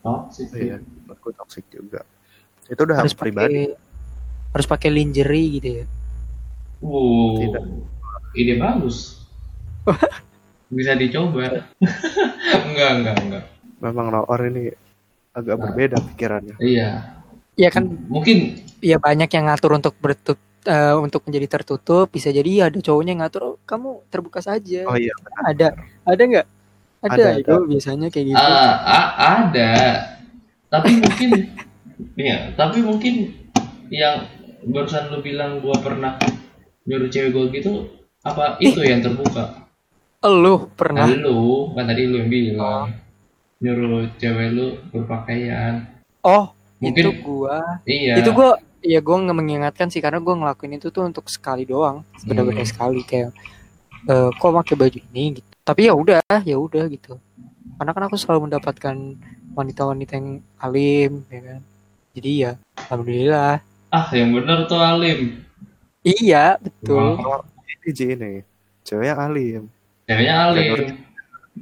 [0.00, 0.60] toxic sih.
[0.66, 0.76] iya
[1.14, 2.02] gua toxic juga
[2.66, 3.70] itu udah harus hak pribadi
[4.50, 5.86] harus pakai lingerie gitu ya
[6.80, 7.64] Wow, Tidak.
[8.34, 9.24] ide bagus.
[10.68, 11.64] Bisa dicoba.
[12.66, 13.44] enggak, enggak, enggak.
[13.78, 14.68] memang Naor ini
[15.32, 15.62] agak Nah.
[15.64, 17.08] berbeda pikirannya Iya.
[17.54, 22.68] ya kan Mungkin ya banyak yang ngatur untuk bertut eh, untuk menjadi tertutup bisa jadi
[22.72, 26.46] ada cowoknya yang ngatur "Oh, kamu terbuka saja oh iya ada ada nggak
[27.04, 29.06] ada, Ada, itu biasanya kayak gitu ah, ah,
[29.44, 29.72] ada.
[30.72, 31.30] Tapi mungkin
[32.16, 33.14] ya, tapi mungkin
[33.92, 34.24] yang
[34.64, 36.16] barusan lu bilang gua pernah
[36.88, 37.92] nyuruh cewek gua gitu
[38.24, 39.68] apa itu yang terbuka?
[40.24, 42.88] lu pernah Lu, kan tadi lu yang bilang.
[43.60, 45.84] Nyuruh cewek lu berpakaian.
[46.24, 48.16] oh Mungkin itu gua iya.
[48.16, 52.04] itu gua ya gua nggak mengingatkan sih karena gua ngelakuin itu tuh untuk sekali doang
[52.22, 52.70] benar-benar Hmm.
[52.70, 53.32] sekali kayak
[54.04, 57.16] eh, kok pakai baju ini gitu tapi ya udah ya udah gitu
[57.74, 58.96] karena kan aku selalu mendapatkan
[59.50, 61.60] wanita-wanita yang alim ya kan
[62.12, 65.38] jadi ya alhamdulillah Ah, yang bener tuh Alim.
[66.02, 67.46] iya betul Wah.
[67.64, 68.32] ini ini
[68.82, 69.62] ceweknya alim
[70.04, 71.00] Ceweknya Alim.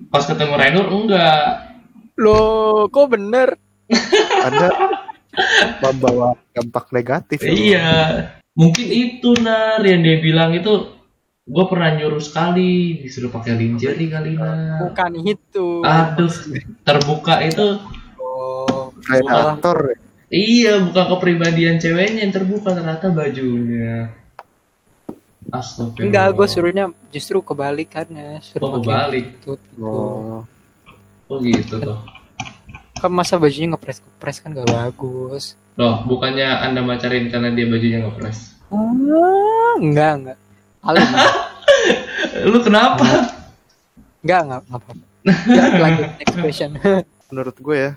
[0.09, 1.45] Pas ketemu Rainur enggak.
[2.15, 3.55] loh kok bener
[4.43, 4.69] anda
[5.81, 7.51] membawa dampak negatif loh.
[7.51, 7.90] Iya.
[8.53, 10.92] Mungkin itu Nar yang dia bilang itu
[11.42, 14.79] gue pernah nyuruh sekali disuruh pakai lingerie kali Nar.
[14.87, 16.31] bukan itu Aduh,
[16.83, 17.83] terbuka itu
[18.16, 19.99] oh predator
[20.31, 24.14] iya bukan kepribadian ceweknya yang terbuka ternyata bajunya.
[25.51, 26.07] Astagfirullah.
[26.07, 29.42] enggak gue suruhnya justru kebalikannya suruh Oh, kebalik.
[29.42, 29.83] tutut gitu.
[29.83, 30.40] oh
[31.27, 31.99] Oh gitu tuh.
[33.03, 35.59] Kan masa bajunya ngepres ngepres kan gak bagus.
[35.75, 38.55] Loh, bukannya anda macarin karena dia bajunya ngepres?
[38.71, 40.38] ah, enggak enggak
[40.81, 41.05] alim
[42.49, 43.05] Lu kenapa?
[44.23, 44.93] enggak enggak enggak apa-apa.
[45.23, 46.71] Enggak lanjut next question.
[47.31, 47.93] Menurut gue ya.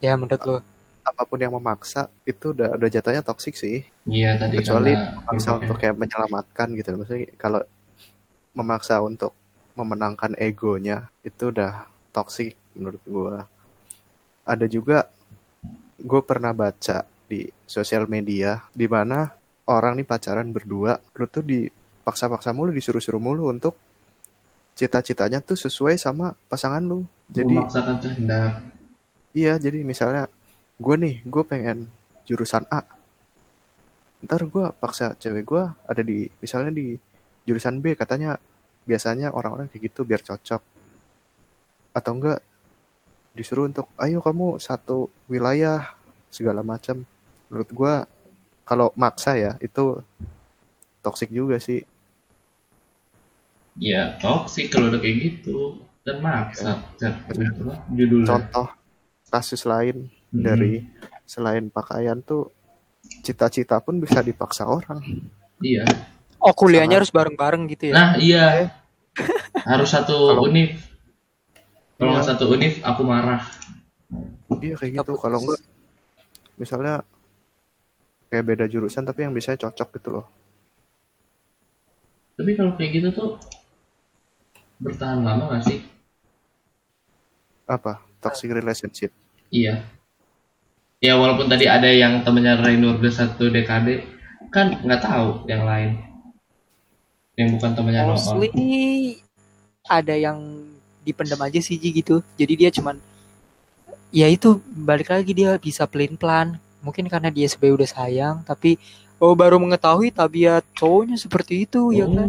[0.00, 0.56] Ya menurut lo.
[1.00, 3.82] apa pun yang memaksa itu udah udah jatuhnya toksik sih.
[4.06, 6.88] Iya tadi kecuali memaksa berbagai- untuk kayak menyelamatkan gitu.
[6.94, 7.60] Maksudnya kalau
[8.52, 9.32] memaksa untuk
[9.74, 13.36] memenangkan egonya itu udah toksik menurut gue
[14.50, 15.06] ada juga
[16.00, 19.30] gue pernah baca di sosial media di mana
[19.70, 23.78] orang nih pacaran berdua lu tuh dipaksa-paksa mulu disuruh-suruh mulu untuk
[24.74, 28.52] cita-citanya tuh sesuai sama pasangan lu jadi memaksakan kehendak.
[29.30, 30.26] Iya, jadi misalnya
[30.82, 31.86] gue nih, gue pengen
[32.26, 32.82] jurusan A.
[34.26, 36.98] Ntar gue paksa cewek gue ada di, misalnya di
[37.46, 38.36] jurusan B, katanya
[38.82, 40.62] biasanya orang-orang kayak gitu biar cocok.
[41.94, 42.42] Atau enggak
[43.40, 45.96] disuruh untuk, ayo kamu satu wilayah,
[46.28, 47.08] segala macam.
[47.48, 47.94] Menurut gue,
[48.68, 50.04] kalau maksa ya, itu
[51.00, 51.80] toksik juga sih.
[53.80, 56.84] Ya toksik kalau udah kayak gitu dan maksa.
[57.88, 58.28] Judulnya.
[58.28, 58.68] Contoh
[59.32, 60.44] kasus lain Mm-mm.
[60.44, 60.84] dari
[61.24, 62.52] selain pakaian tuh,
[63.24, 65.00] cita-cita pun bisa dipaksa orang.
[65.64, 65.88] Iya.
[66.36, 67.94] Oh kuliahnya Sama- harus bareng-bareng gitu ya?
[67.96, 68.68] Nah iya.
[69.64, 70.76] Harus satu Kalau- univ.
[72.00, 72.32] Kalau nggak Iya.
[72.32, 73.44] satu univ aku marah.
[74.64, 75.12] Iya kayak gitu.
[75.20, 75.60] Kalau enggak,
[76.56, 77.04] misalnya
[78.32, 80.26] kayak beda jurusan tapi yang bisa cocok gitu loh.
[82.40, 83.28] Tapi kalau kayak gitu tuh
[84.80, 85.84] bertahan lama gak sih?
[87.68, 88.00] Apa?
[88.24, 89.12] Toxic relationship.
[89.52, 89.84] Iya.
[91.04, 94.04] Ya walaupun tadi ada yang temennya Rainur udah satu dekade,
[94.48, 96.00] kan nggak tahu yang lain.
[97.36, 98.08] Yang bukan temennya.
[98.08, 98.48] Mostly
[99.84, 100.40] ada yang
[101.10, 102.22] dipendam aja sih Ji gitu.
[102.34, 102.96] Jadi dia cuman
[104.10, 106.54] ya itu balik lagi dia bisa pelin plan.
[106.80, 108.80] Mungkin karena dia sebenarnya udah sayang tapi
[109.20, 112.24] oh baru mengetahui tabiat cowoknya seperti itu ya kan.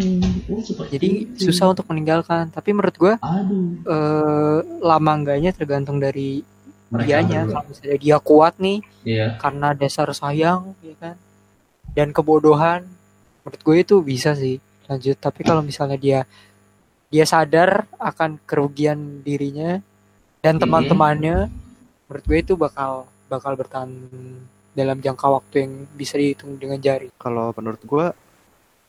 [0.52, 1.48] Oh, seperti Jadi itu.
[1.48, 2.50] susah untuk meninggalkan.
[2.50, 3.80] Tapi menurut gua Aduh.
[3.82, 6.44] eh, lama enggaknya tergantung dari
[6.92, 7.40] Mereka dianya.
[7.48, 7.54] berdua.
[7.56, 9.28] Kalau misalnya dia kuat nih Iya.
[9.40, 11.16] karena dasar sayang ya kan
[11.92, 12.86] dan kebodohan
[13.42, 16.20] menurut gue itu bisa sih lanjut tapi kalau misalnya dia
[17.12, 19.84] dia sadar akan kerugian dirinya
[20.40, 20.62] dan Mhm.
[20.64, 21.38] teman-temannya
[22.08, 23.92] menurut gue itu bakal bakal bertahan
[24.72, 28.16] dalam jangka waktu yang bisa dihitung dengan jari Kalau menurut gua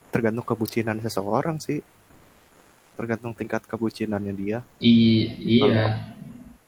[0.09, 1.83] tergantung kebucinan seseorang sih.
[2.95, 4.59] Tergantung tingkat kebucinannya dia.
[4.79, 5.99] I- iya.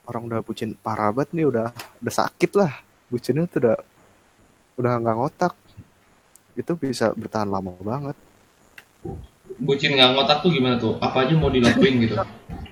[0.02, 1.68] Orang udah bucin parah banget nih udah
[2.00, 2.72] udah sakit lah.
[3.06, 3.76] Bucinnya tuh udah
[4.74, 5.54] udah nggak ngotak.
[6.56, 8.16] Itu bisa bertahan lama banget.
[9.54, 10.98] Bucin nggak ngotak tuh gimana tuh?
[10.98, 12.14] Apa aja mau dilakuin gitu?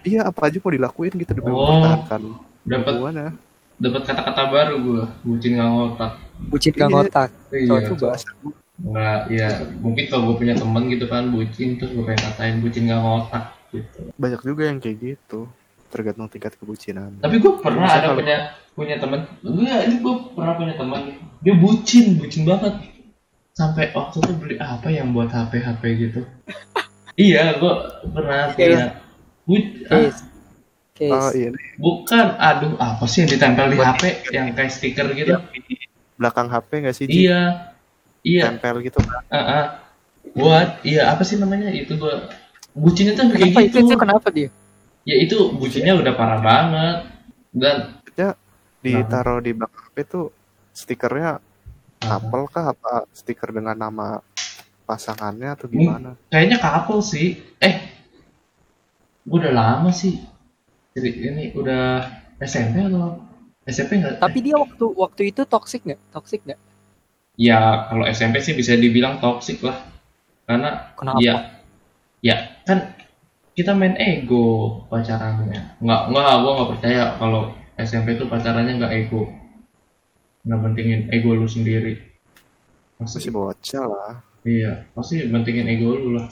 [0.02, 1.62] Iya, apa aja mau dilakuin gitu demi Oh.
[1.78, 2.20] mempertahankan
[2.62, 3.28] Dapat hubungannya.
[3.74, 5.04] dapat kata-kata baru gua.
[5.20, 6.12] Bucin nggak ngotak.
[6.42, 6.94] bucin gak Iya.
[6.96, 7.76] ngotak Iya.
[7.80, 8.28] Itu bahasa
[8.74, 12.82] Nggak, ya mungkin kalau gue punya temen gitu kan bucin terus gue pengen katain bucin
[12.84, 14.00] nggak ngotak gitu.
[14.16, 15.46] banyak juga yang kayak gitu.
[15.86, 17.14] Tergantung tingkat kebucinan.
[17.16, 18.36] Tapi gue pernah Bisa ada kalau- punya
[18.72, 21.00] punya temen, gue ini gue pernah punya teman
[21.38, 22.74] dia bucin, bucin banget.
[23.52, 26.20] Sampai waktu itu beli apa yang buat HP HP gitu.
[27.20, 27.72] iya, gue
[28.12, 28.56] pernah Case.
[28.56, 28.86] punya.
[29.42, 30.22] Bu- ah, case
[31.12, 31.50] Oh iya,
[31.82, 35.34] bukan, aduh apa sih yang ditempel di HP yang kayak stiker gitu?
[36.14, 37.04] belakang HP nggak sih?
[37.10, 37.26] Ji?
[37.26, 37.74] Iya,
[38.22, 38.54] iya.
[38.54, 39.64] Tempel gitu ah ah.
[40.38, 42.14] Buat, iya apa sih namanya itu gue
[42.78, 43.90] bucinnya tuh kayak itu, gitu.
[43.90, 44.48] itu kenapa dia
[45.02, 47.10] Ya itu bucinnya udah parah banget
[47.50, 47.98] dan
[48.82, 50.34] Ditaruh di belakang HP tuh
[50.74, 51.38] stikernya
[52.02, 54.18] couple kah apa stiker dengan nama
[54.82, 56.18] pasangannya atau gimana?
[56.28, 57.38] kayaknya couple sih.
[57.62, 57.74] Eh,
[59.22, 60.18] gue udah lama sih.
[60.92, 62.04] Jadi ini udah
[62.42, 63.22] SMP atau
[63.62, 64.18] SMP nggak?
[64.18, 66.58] tapi dia waktu waktu itu toxic nggak toxic nggak
[67.38, 69.88] Ya kalau SMP sih bisa dibilang toxic lah.
[70.44, 71.34] Karena kenapa ya
[72.20, 72.92] ya kan
[73.56, 75.80] kita main ego pacarannya.
[75.80, 77.42] Nggak nggak gue nggak percaya kalau
[77.80, 79.32] SMP tuh pacarannya nggak ego.
[80.46, 81.92] Nggak pentingin ego lu sendiri.
[83.00, 84.14] Masih Pasti, bocah lah.
[84.46, 86.26] iya, pasti pentingin ego lu lah.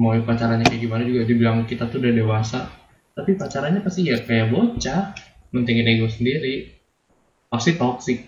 [0.00, 2.60] Mau pacarannya kayak gimana juga dibilang kita tuh udah dewasa.
[3.16, 5.00] Tapi pacarannya pasti ya kayak bocah.
[5.52, 6.54] Pentingin ego sendiri.
[7.52, 8.18] Pasti toxic.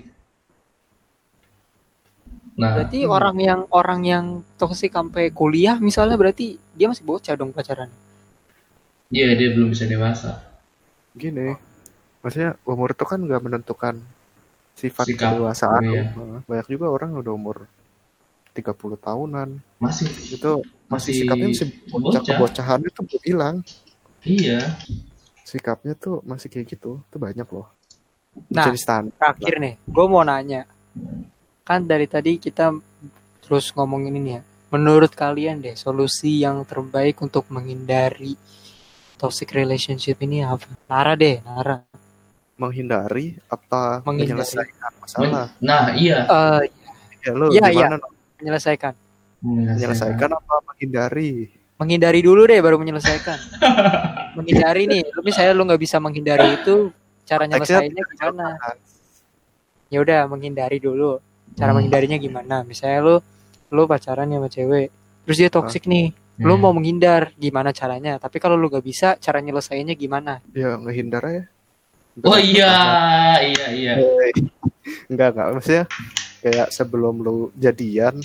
[2.63, 4.25] Nah, Berarti orang yang orang yang
[4.61, 6.47] toksik sampai kuliah misalnya berarti
[6.79, 7.91] dia masih bocah dong pacaran.
[9.17, 10.31] iya dia belum bisa dewasa.
[11.23, 11.49] Gini,
[12.23, 13.95] maksudnya umur itu kan nggak menentukan
[14.77, 15.83] sifat Sikap, kedewasaan.
[15.83, 16.05] iya.
[16.45, 17.57] Banyak juga orang udah umur
[18.53, 18.63] 30
[18.97, 22.23] tahunan Masih itu masih Masih sikapnya masih bocah bocah.
[22.23, 23.57] kebocahan itu belum hilang.
[24.23, 24.61] iya.
[25.43, 27.01] Sikapnya tuh masih kayak gitu.
[27.03, 27.71] Itu banyak loh.
[28.51, 29.15] Nah, Jadi standar.
[29.17, 30.67] terakhir nih, gue mau nanya.
[31.63, 32.75] Kan dari tadi kita
[33.41, 34.43] terus ngomongin ini ya.
[34.67, 38.35] Menurut kalian deh, solusi yang terbaik untuk menghindari
[39.15, 40.67] toxic relationship ini apa?
[40.91, 41.81] Nara deh, Nara.
[42.57, 44.37] Menghindari apa Menghindari.
[44.37, 46.61] menyelesaikan masalah nah iya Eh,
[47.23, 48.09] ya lo Iya, gimana no?
[48.41, 48.93] menyelesaikan.
[49.43, 53.37] menyelesaikan apa menghindari Menghindari dulu deh baru menyelesaikan.
[54.37, 56.89] menghindari nih, lu misalnya lu nggak bisa menghindari itu,
[57.23, 58.57] cara nyelesainnya gimana?
[59.87, 61.21] Ya udah menghindari dulu.
[61.53, 61.77] Cara Hmm.
[61.77, 62.57] menghindarinya gimana?
[62.63, 63.15] Misalnya lu
[63.69, 64.89] lu pacaran sama cewek,
[65.23, 66.17] terus dia toksik nih.
[66.39, 66.63] Lu Hmm.
[66.63, 68.17] mau menghindar, gimana caranya?
[68.17, 70.41] Tapi kalau lu gak bisa, cara nyelesainnya gimana?
[70.53, 71.45] ya ngehindar ya
[72.23, 72.73] oh iya
[73.43, 73.93] iya iya.
[75.11, 75.47] Enggak enggak.
[75.57, 75.85] Maksudnya
[76.41, 78.17] kayak sebelum lu jadian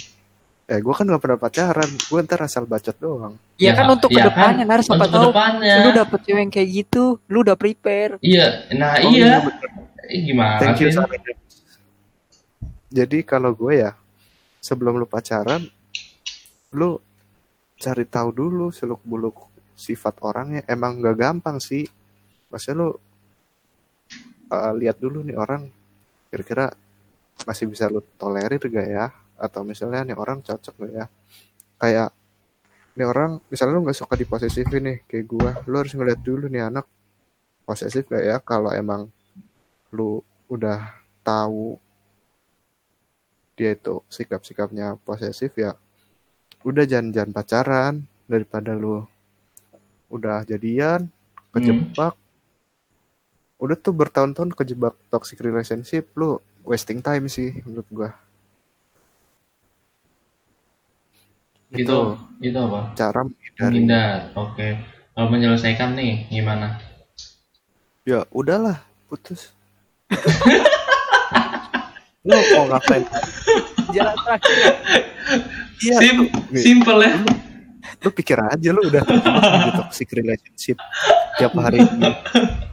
[0.72, 1.90] eh gue kan gak pernah pacaran.
[2.08, 3.36] Gue ntar asal bacot doang.
[3.60, 3.92] Ya, Ya, kan?
[3.92, 7.60] untuk ya ke depannya, Nar, siapa untuk tahu lu dapet cewek kayak gitu, lu udah
[7.60, 8.16] prepare.
[8.24, 8.64] iya.
[8.72, 9.44] Nah Oh, iya.
[9.44, 9.70] bener.
[10.08, 10.92] Eh, gimana thank you
[12.92, 13.96] jadi kalau gue ya
[14.60, 15.64] sebelum lu pacaran
[16.76, 17.00] lu
[17.80, 20.62] cari tahu dulu seluk beluk sifat orangnya.
[20.68, 21.88] Emang gak gampang sih.
[22.52, 22.90] Maksudnya lu
[24.52, 25.72] uh, lihat dulu nih orang
[26.28, 26.76] kira-kira
[27.48, 29.06] masih bisa lu tolerir gak ya?
[29.40, 31.06] Atau misalnya nih orang cocok gak ya?
[31.80, 32.10] Kayak
[32.94, 36.68] nih orang misalnya lu nggak suka diposesifin nih kayak gua lu harus ngeliat dulu nih
[36.68, 36.86] anak
[37.64, 38.38] posesif gak ya?
[38.44, 39.08] Kalau emang
[39.96, 40.20] lu
[40.52, 40.92] udah
[41.24, 41.80] tahu
[43.56, 45.78] dia itu sikap-sikapnya posesif ya
[46.66, 47.94] udah jangan jangan pacaran
[48.26, 49.06] daripada lu
[50.12, 51.08] udah jadian
[51.56, 52.16] kejebak
[53.62, 58.10] udah tuh bertahun-tahun kejebak toxic relationship lu wasting time sih menurut gua.
[61.70, 62.98] Itu itu apa?
[62.98, 63.74] cara menghindari.
[63.78, 64.68] Menghindar oke.
[65.14, 66.82] Kalau menyelesaikan nih gimana?
[68.02, 69.54] Ya udahlah putus.
[72.22, 73.02] Lu mau ngapain?
[73.94, 74.74] Jalan terakhir.
[75.82, 76.18] iya Sim
[76.54, 76.62] nih.
[76.62, 77.18] simple ya
[78.02, 80.78] lu pikir aja lu udah terjebak di toxic relationship
[81.38, 81.82] tiap hari.
[81.82, 82.10] Di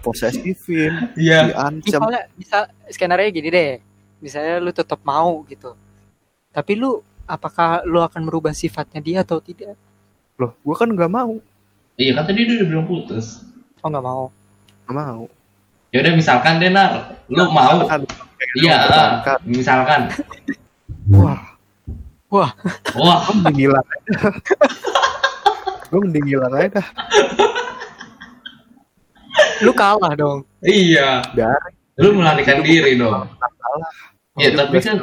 [0.04, 1.52] posesifin iya.
[1.52, 2.58] Diancam Misalnya, bisa
[2.92, 3.70] skenario gini deh.
[4.20, 5.74] Misalnya lu tetap mau gitu.
[6.52, 9.76] Tapi lu apakah lu akan merubah sifatnya dia atau tidak?
[10.38, 11.34] loh gua kan nggak mau.
[11.98, 13.42] Iya kan tadi dia udah bilang putus.
[13.82, 14.30] Oh nggak mau.
[14.86, 15.22] nggak mau.
[15.90, 17.18] Ya udah misalkan deh nar.
[17.26, 17.82] Lu mau.
[17.90, 18.06] Kan,
[18.54, 19.38] iya mempertahankan.
[19.50, 20.00] misalkan.
[21.10, 21.42] Wah.
[22.30, 22.50] Wah.
[23.50, 24.14] Ngilang aja
[25.88, 26.88] gue mending ngilang aja dah.
[29.60, 30.46] Lu kalah dong.
[30.62, 31.22] iya.
[31.34, 33.26] Dari lu melarikan diri dong.
[33.38, 33.92] kalah.
[34.38, 35.02] Ya, tapi kan-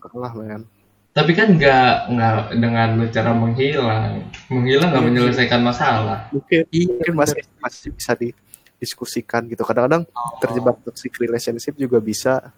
[0.00, 0.64] kalah men.
[1.12, 6.30] Tapi kan nggak nggak dengan lu cara menghilang menghilang nggak menyelesaikan masalah.
[6.32, 9.60] Mungkin Iya, mungkin masih masih bisa didiskusikan gitu.
[9.66, 10.08] Kadang-kadang
[10.40, 12.54] terjebak toxic relationship juga bisa.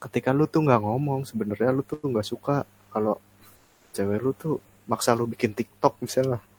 [0.00, 2.64] Ketika lu tuh nggak ngomong sebenarnya lu tuh nggak suka.
[2.88, 3.20] Kalau
[3.92, 4.56] cewek lu tuh
[4.88, 6.40] maksa lu bikin TikTok misalnya.
[6.40, 6.53] Ya,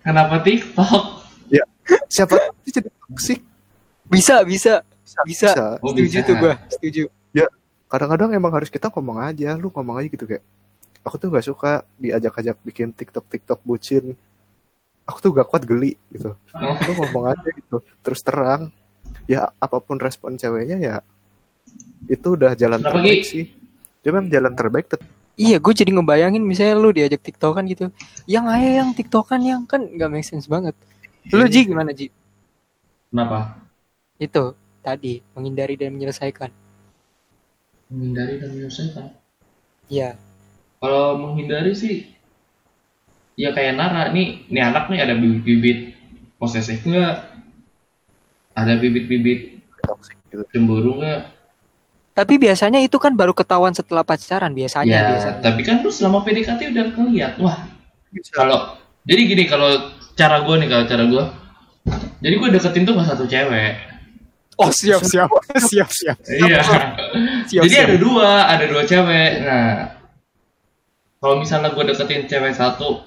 [0.00, 1.04] kenapa TikTok
[2.08, 3.40] siapa tahu dia jadi toxic
[4.06, 4.84] Bisa, bisa.
[5.24, 5.80] Bisa.
[5.80, 6.28] Oh, Setuju bisa.
[6.28, 6.54] tuh gua.
[6.68, 7.08] Setuju.
[7.88, 10.40] kadang-kadang emang harus kita ngomong aja lu ngomong aja gitu kayak
[11.04, 14.16] aku tuh nggak suka diajak-ajak bikin TikTok TikTok bucin
[15.04, 16.72] aku tuh gak kuat geli gitu Oh.
[16.88, 18.72] lu ngomong aja gitu terus terang
[19.28, 20.96] ya apa pun respon ceweknya ya
[22.08, 23.28] itu udah jalan Kenapa, terbaik Gi?
[23.28, 23.44] sih
[24.00, 27.88] cuma jalan terbaik tetap Iya, gue jadi ngebayangin misalnya lu diajak tiktokan gitu.
[28.28, 30.76] Yang ayo yang tiktokan yang kan nggak make sense banget.
[31.32, 32.12] Lu Ji gimana Ji?
[33.08, 33.60] kenapa
[34.16, 36.50] Itu tadi menghindari dan menyelesaikan.
[37.92, 39.04] menghindari dan menyelesaikan
[39.92, 40.16] Iya.
[40.80, 42.08] kalau menghindari sih
[43.36, 45.92] ya kayak Nara nih nih anak nih ada bibit-bibit
[46.40, 47.14] posesif nggak
[48.56, 49.60] ada bibit-bibit
[50.32, 51.20] gitu cemburu nggak
[52.12, 55.40] Tapi biasanya itu kan baru ketahuan setelah pacaran biasanya ya biasanya.
[55.40, 57.64] tapi kan lu selama PDKT udah ngeliat wah
[58.36, 58.76] kalau
[59.08, 61.24] jadi gini kalau cara gue nih kalau cara gue
[62.20, 63.74] jadi gue deketin tuh nggak satu cewek.
[64.60, 65.32] Oh siap siap
[65.66, 65.88] siap.
[65.88, 66.60] siap iya.
[66.62, 66.84] Siap.
[67.48, 67.88] jadi siap.
[67.88, 69.30] ada dua ada dua cewek.
[69.42, 69.96] Nah
[71.18, 73.02] kalau misalnya gue deketin cewek satu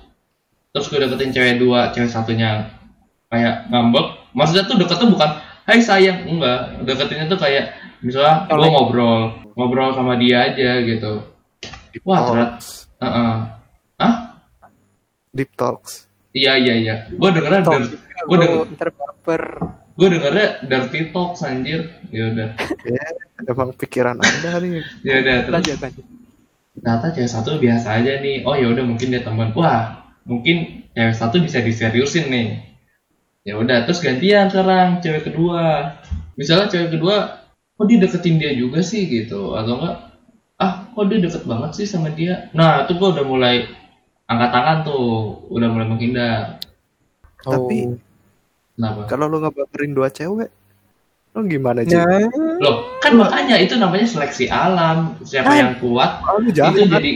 [0.74, 2.74] terus gue deketin cewek dua cewek satunya
[3.30, 5.30] kayak ngambek maksudnya tuh deketnya bukan
[5.70, 6.26] hai sayang.
[6.26, 9.22] Enggak deketinnya tuh kayak misalnya gue ngobrol
[9.58, 11.26] ngobrol sama dia aja gitu.
[11.90, 13.34] Deep Wah, talks Heeh.
[13.98, 14.16] ah
[15.34, 16.06] deep talks.
[16.36, 16.96] Iya iya iya.
[17.10, 17.98] Gue dengernya dir-
[18.28, 18.68] gue denger
[19.96, 21.82] gue dengernya dirty talk anjir.
[22.12, 22.50] Ya udah.
[23.48, 24.84] Emang pikiran anda nih.
[25.02, 25.56] Ya udah terus.
[25.56, 26.06] Lanjut lanjut.
[26.76, 28.44] ternyata cewek satu biasa aja nih.
[28.44, 29.56] Oh ya udah mungkin dia teman.
[29.56, 32.48] Wah mungkin cewek satu bisa diseriusin nih.
[33.48, 35.96] Ya udah terus gantian sekarang cewek kedua.
[36.36, 37.45] Misalnya cewek kedua
[37.76, 39.96] kok dia deketin dia juga sih gitu atau enggak
[40.56, 43.68] ah kok dia deket banget sih sama dia nah itu gua udah mulai
[44.26, 45.06] angkat tangan tuh
[45.50, 46.60] udah mulai menghindar
[47.38, 48.00] Tapi- Oh.
[48.76, 50.50] kenapa kalau lu ngebaperin dua cewek
[51.32, 51.92] Lo gimana sih?
[51.92, 55.20] Nah, Loh, kan makanya itu namanya seleksi alam.
[55.20, 55.60] Siapa Kan.
[55.60, 57.12] yang kuat Oh, lu itu jangan jadi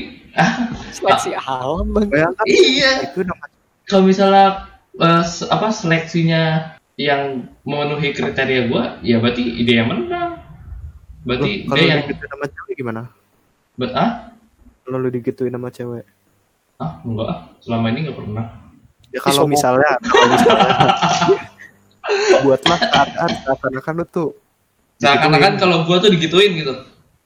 [0.91, 2.03] seleksi alam bang.
[2.05, 3.07] bayangkan iya.
[3.07, 3.47] itu nama
[3.88, 4.68] Kalau misalnya
[5.24, 10.36] se- apa seleksinya yang memenuhi kriteria gua, ya berarti ide yang menang.
[11.30, 13.02] Berarti kalau dia lu yang digituin sama cewek gimana?
[13.78, 14.10] bet ah?
[14.82, 16.06] Kalau lu digituin sama cewek?
[16.82, 17.40] Ah, enggak ah.
[17.62, 18.46] Selama ini nggak pernah.
[19.14, 20.70] Ya kalau misalnya, kalau misalnya
[22.46, 24.30] buatlah keadaan seakan-akan lu tuh
[25.00, 26.74] Seakan-akan kalau gua tuh digituin gitu.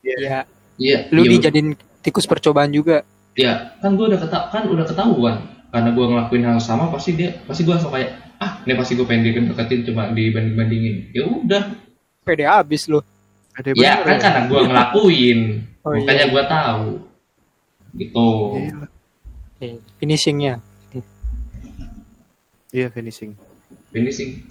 [0.05, 0.45] Ya,
[0.77, 0.99] Iya.
[1.09, 1.73] lu iya, dijadiin
[2.05, 3.01] tikus percobaan juga.
[3.33, 5.35] Ya, kan gua udah keta kan udah ketahuan.
[5.73, 9.09] Karena gua ngelakuin hal sama pasti dia pasti gua langsung kayak ah, ini pasti gua
[9.09, 10.95] pengen deketin cuma dibanding-bandingin.
[11.17, 11.63] Ya udah.
[12.21, 13.01] Pede abis lu.
[13.53, 15.39] Ada Ya, kan karena gua ngelakuin.
[15.81, 16.31] Oh, Makanya iya.
[16.31, 16.87] gua tahu.
[17.93, 18.27] Gitu.
[18.57, 18.75] Iya,
[19.61, 20.59] Eh, Finishingnya.
[22.69, 23.37] iya finishing.
[23.89, 24.43] Finishing.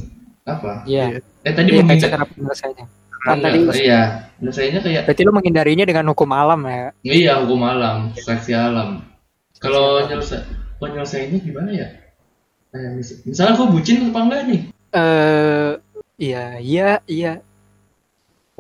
[0.42, 0.86] Apa?
[0.86, 1.18] Iya.
[1.42, 2.10] Eh tadi Iya, kayak menghindar.
[2.12, 2.86] cara penyelesaiannya.
[3.12, 4.00] Kan Enggak, tadi- iya.
[4.38, 6.86] Penyelesaiannya kayak Berarti lu menghindarinya dengan hukum alam ya?
[7.02, 9.02] iya hukum alam, seleksi alam.
[9.58, 10.42] Kalau nyelesa
[10.78, 11.88] penyelesaiannya gimana ya?
[12.72, 14.60] Mis- misalnya gua bucin apa enggak nih?
[14.92, 15.70] Eh,
[16.18, 17.32] iya, iya, iya.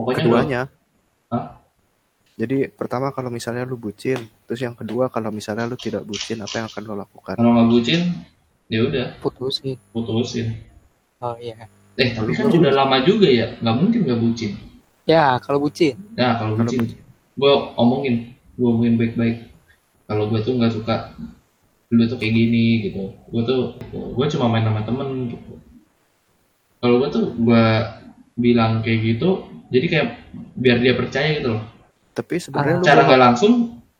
[0.02, 0.62] Pokoknya Keduanya.
[1.30, 1.62] Hah?
[2.32, 6.58] Jadi pertama kalau misalnya lu bucin, terus yang kedua kalau misalnya lu tidak bucin, apa
[6.58, 7.36] yang akan lo lakukan?
[7.38, 8.00] kalau nggak bucin,
[8.66, 9.76] ya udah Putusin.
[9.92, 10.48] putusin.
[11.20, 11.68] Oh iya.
[11.94, 14.52] Eh tapi kan udah lama juga ya, nggak mungkin nggak bucin.
[15.04, 15.94] Ya, kalau bucin.
[16.16, 16.98] Nah kalau Kalau bucin, bucin.
[17.36, 18.14] gue omongin,
[18.56, 19.36] gue omongin baik-baik.
[20.08, 21.12] Kalau gue tuh nggak suka,
[21.92, 23.12] lu tuh kayak gini gitu.
[23.28, 25.52] Gue tuh, gue cuma main sama temen gitu.
[26.80, 27.64] Kalau gue tuh gue
[28.34, 30.06] bilang kayak gitu, jadi kayak
[30.54, 31.64] biar dia percaya gitu loh.
[32.12, 33.52] Tapi sebenarnya lu Secara nggak langsung,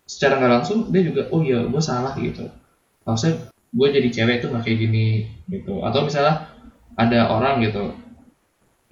[0.04, 2.44] secara nggak langsung dia juga, oh iya gue salah gitu.
[3.08, 5.06] Maksudnya gue jadi cewek tuh nggak kayak gini
[5.48, 5.80] gitu.
[5.80, 6.52] Atau misalnya
[7.00, 7.96] ada orang gitu,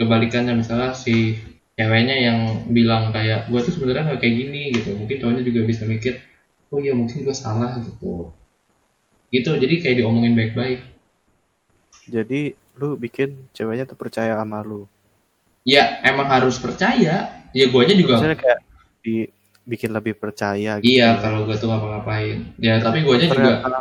[0.01, 1.37] kebalikannya misalnya si
[1.77, 2.39] ceweknya yang
[2.73, 6.21] bilang kayak gue tuh sebenarnya nggak kayak gini gitu mungkin cowoknya juga bisa mikir
[6.69, 8.29] oh iya mungkin gue salah gitu
[9.33, 10.85] gitu jadi kayak diomongin baik-baik
[12.11, 14.91] jadi lu bikin ceweknya tuh percaya sama lu.
[15.71, 17.17] Ya emang harus percaya
[17.51, 18.59] ya guanya juga Misalnya kayak
[19.01, 20.91] dibikin lebih percaya gitu.
[20.91, 23.81] iya kalau gue tuh ngapa-ngapain ya tapi guanya juga Ternyata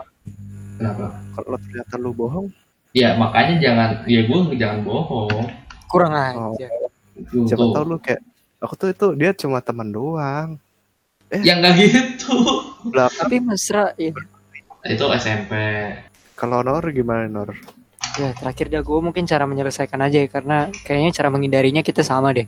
[0.78, 2.48] kenapa kalau ternyata lu bohong,
[2.92, 5.50] ya makanya jangan ya gue jangan bohong
[5.88, 6.54] Kurang Oh.
[6.54, 6.70] aja.
[7.26, 8.22] Tuh, siapa tahu lu kayak
[8.60, 10.62] aku tuh itu dia cuma teman doang.
[11.32, 12.38] ya nggak gitu
[12.86, 14.14] Belakang Tapi mesra ya.
[14.86, 15.52] itu SMP
[16.34, 17.52] kalau Nor gimana Nor?
[18.20, 22.36] Ya, terakhir dah gue mungkin cara menyelesaikan aja ya karena kayaknya cara menghindarinya kita sama
[22.36, 22.44] deh.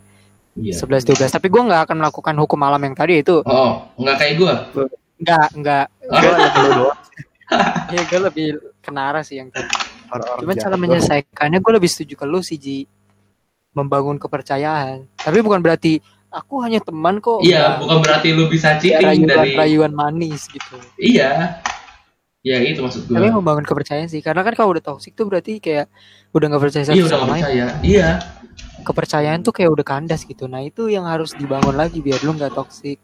[0.60, 1.32] iya 11 12.
[1.32, 3.40] Tapi gue nggak akan melakukan hukum alam yang tadi itu.
[3.40, 4.54] oh nggak kayak gue
[5.22, 5.86] Nggak, nggak.
[6.12, 7.00] Gua lebih lu doang
[7.94, 8.48] Ya gue lebih
[8.84, 9.72] kenara sih yang tadi.
[10.12, 12.84] Cuman cara menyelesaikannya gue lebih setuju ke lu sih Ji.
[13.72, 15.08] Membangun kepercayaan.
[15.16, 17.44] Tapi bukan berarti aku hanya teman kok.
[17.44, 20.80] iya bukan berarti lu bisa cheating rayuan, dari rayuan manis gitu.
[20.96, 21.60] iya
[22.42, 24.20] ya itu maksud gue Tapi membangun kepercayaan sih.
[24.20, 25.88] Karena kan kalau udah toxic tuh berarti kayak
[26.34, 27.44] udah nggak percaya satu Iya udah sama lain.
[27.46, 27.66] percaya.
[27.86, 28.10] Iya.
[28.82, 30.50] Kepercayaan tuh kayak udah kandas gitu.
[30.50, 32.98] Nah itu yang harus dibangun lagi biar lu nggak toxic.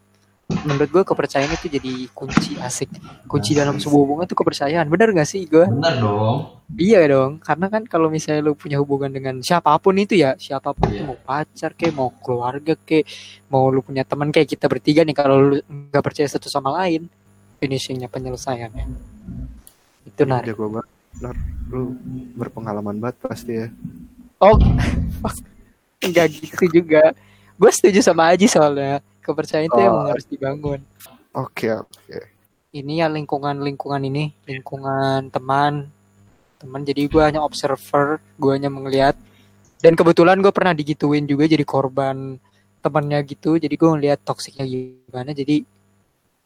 [0.48, 2.88] Menurut gue kepercayaan itu jadi kunci asik.
[3.28, 3.60] Kunci Asik.
[3.60, 4.88] dalam sebuah hubungan tuh kepercayaan.
[4.88, 5.68] Bener gak sih gue?
[5.68, 6.64] Bener dong.
[6.80, 7.44] Iya dong.
[7.44, 11.04] Karena kan kalau misalnya lu punya hubungan dengan siapa pun itu ya, siapa pun Iya.
[11.04, 13.12] itu mau pacar kayak mau keluarga kayak
[13.52, 17.12] mau lu punya teman kayak kita bertiga nih kalau lu nggak percaya satu sama lain,
[17.60, 19.17] finishingnya penyelesaiannya.
[20.08, 20.44] Itu nar.
[20.48, 21.38] Jago banget.
[21.68, 21.94] Lu
[22.40, 23.68] berpengalaman banget pasti ya.
[24.40, 24.56] Oh,
[26.06, 27.12] enggak gitu juga.
[27.58, 29.84] Gue setuju sama Aji soalnya kepercayaan itu Oh.
[29.84, 30.80] emang harus dibangun.
[31.36, 32.18] Oke, oke.
[32.72, 35.90] Ini ya lingkungan lingkungan ini lingkungan teman
[36.58, 39.14] teman jadi gue hanya observer gue hanya melihat
[39.78, 42.42] dan kebetulan gue pernah digituin juga jadi korban
[42.82, 45.62] temannya gitu jadi gue ngeliat toksiknya gimana jadi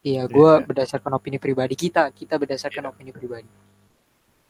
[0.02, 0.62] iya gue Iya.
[0.62, 3.46] berdasarkan opini pribadi kita kita berdasarkan opini pribadi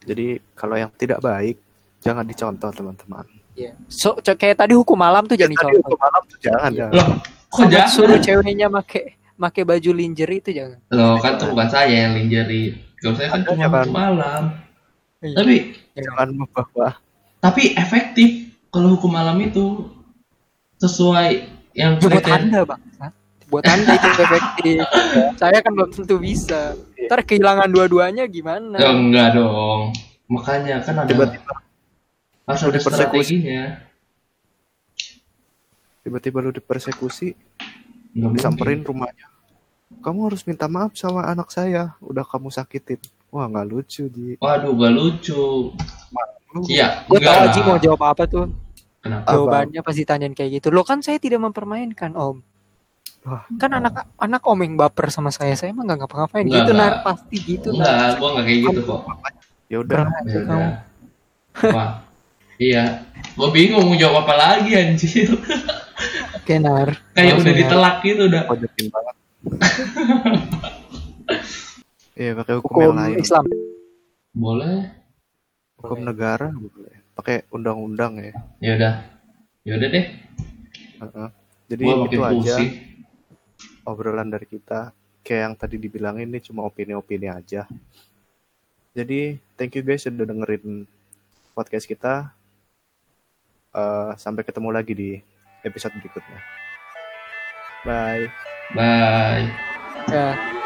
[0.03, 1.55] Jadi kalau yang tidak baik
[1.99, 3.23] jangan dicontoh teman-teman.
[3.53, 3.77] Iya.
[3.85, 6.77] so c- kayak tadi hukum malam tuh jadi Tadi contoh hukum malam tuh jangan Iya.
[6.83, 6.93] jangan.
[6.93, 7.07] Loh,
[7.47, 7.87] kok jangan?
[7.87, 9.01] suruh ceweknya make
[9.33, 12.75] make baju lingerie itu jangan Loh, kan tuh bukan saya yang lingerie.
[12.97, 13.87] Kalau saya kan cuma jangan.
[13.87, 14.43] malam.
[15.19, 15.35] Iya.
[15.37, 15.55] Tapi
[15.93, 16.89] Jangan membawa
[17.39, 18.29] tapi efektif
[18.67, 19.87] kalau hukum malam itu
[20.77, 21.29] sesuai
[21.71, 22.35] yang Ya, kriteria.
[22.41, 22.81] anda bang
[23.53, 24.77] buat anda itu efektif
[25.35, 26.73] saya kan belum tentu bisa
[27.05, 29.93] ntar kehilangan dua-duanya gimana Ya, enggak dong.
[30.25, 31.53] Makanya kan ada tiba-tiba
[32.43, 33.37] harus ada dipersekusi.
[33.37, 33.63] strateginya.
[36.01, 37.31] tiba-tiba lu dipersekusi,
[38.11, 38.35] Nggak mungkin.
[38.35, 39.27] disamperin rumahnya.
[39.95, 42.99] Kamu harus minta maaf sama anak saya, udah kamu sakitin.
[43.29, 44.35] Wah nggak lucu Ji.
[44.37, 45.73] Waduh, gak lucu.
[46.51, 47.45] Lu, Iya, gue enggak tau.
[47.47, 48.45] Aji mau jawab apa tuh
[48.99, 49.25] Kenapa?
[49.25, 49.31] Apa?
[49.33, 50.67] Jawabannya pasti tanyain kayak gitu.
[50.69, 52.39] Lo kan saya tidak mempermainkan om.
[53.23, 53.47] Wah.
[53.55, 55.55] Kan anak anak om yang baper sama saya.
[55.55, 56.43] Saya emang gak ngapa-ngapain.
[56.43, 56.75] Gitu enggak.
[56.75, 57.71] nar pasti gitu.
[57.71, 57.79] Nar.
[57.79, 59.01] Enggak, gua nggak kayak gitu kok.
[59.71, 60.03] Ya udah.
[60.27, 60.67] Ya.
[61.71, 61.89] Wah,
[62.59, 62.83] iya.
[63.39, 65.39] Gua bingung mau jawab apa lagi anjir.
[66.35, 66.99] Oke nar.
[67.15, 68.41] Kayak udah ditelak gitu udah.
[68.45, 69.15] Pojokin banget.
[72.13, 73.17] Iya pakai hukum, Hukum yang lain.
[73.17, 73.45] Islam.
[74.37, 74.85] Boleh.
[75.81, 76.93] Hukum negara boleh.
[77.17, 78.37] Pakai undang-undang ya.
[78.61, 78.93] Ya udah.
[79.65, 80.05] Ya udah deh.
[81.01, 81.29] Heeh.
[81.73, 82.92] Jadi Gua itu aja pusing.
[83.87, 84.91] Obrolan dari kita.
[85.23, 87.63] Kayak yang tadi dibilangin ini cuma opini-opini aja.
[88.93, 90.83] Jadi thank you guys sudah dengerin
[91.55, 92.35] podcast kita.
[93.73, 95.11] Eh, sampai ketemu lagi di
[95.65, 96.39] episode berikutnya.
[97.83, 98.29] Bye.
[98.77, 99.47] Bye.
[100.11, 100.61] Ya.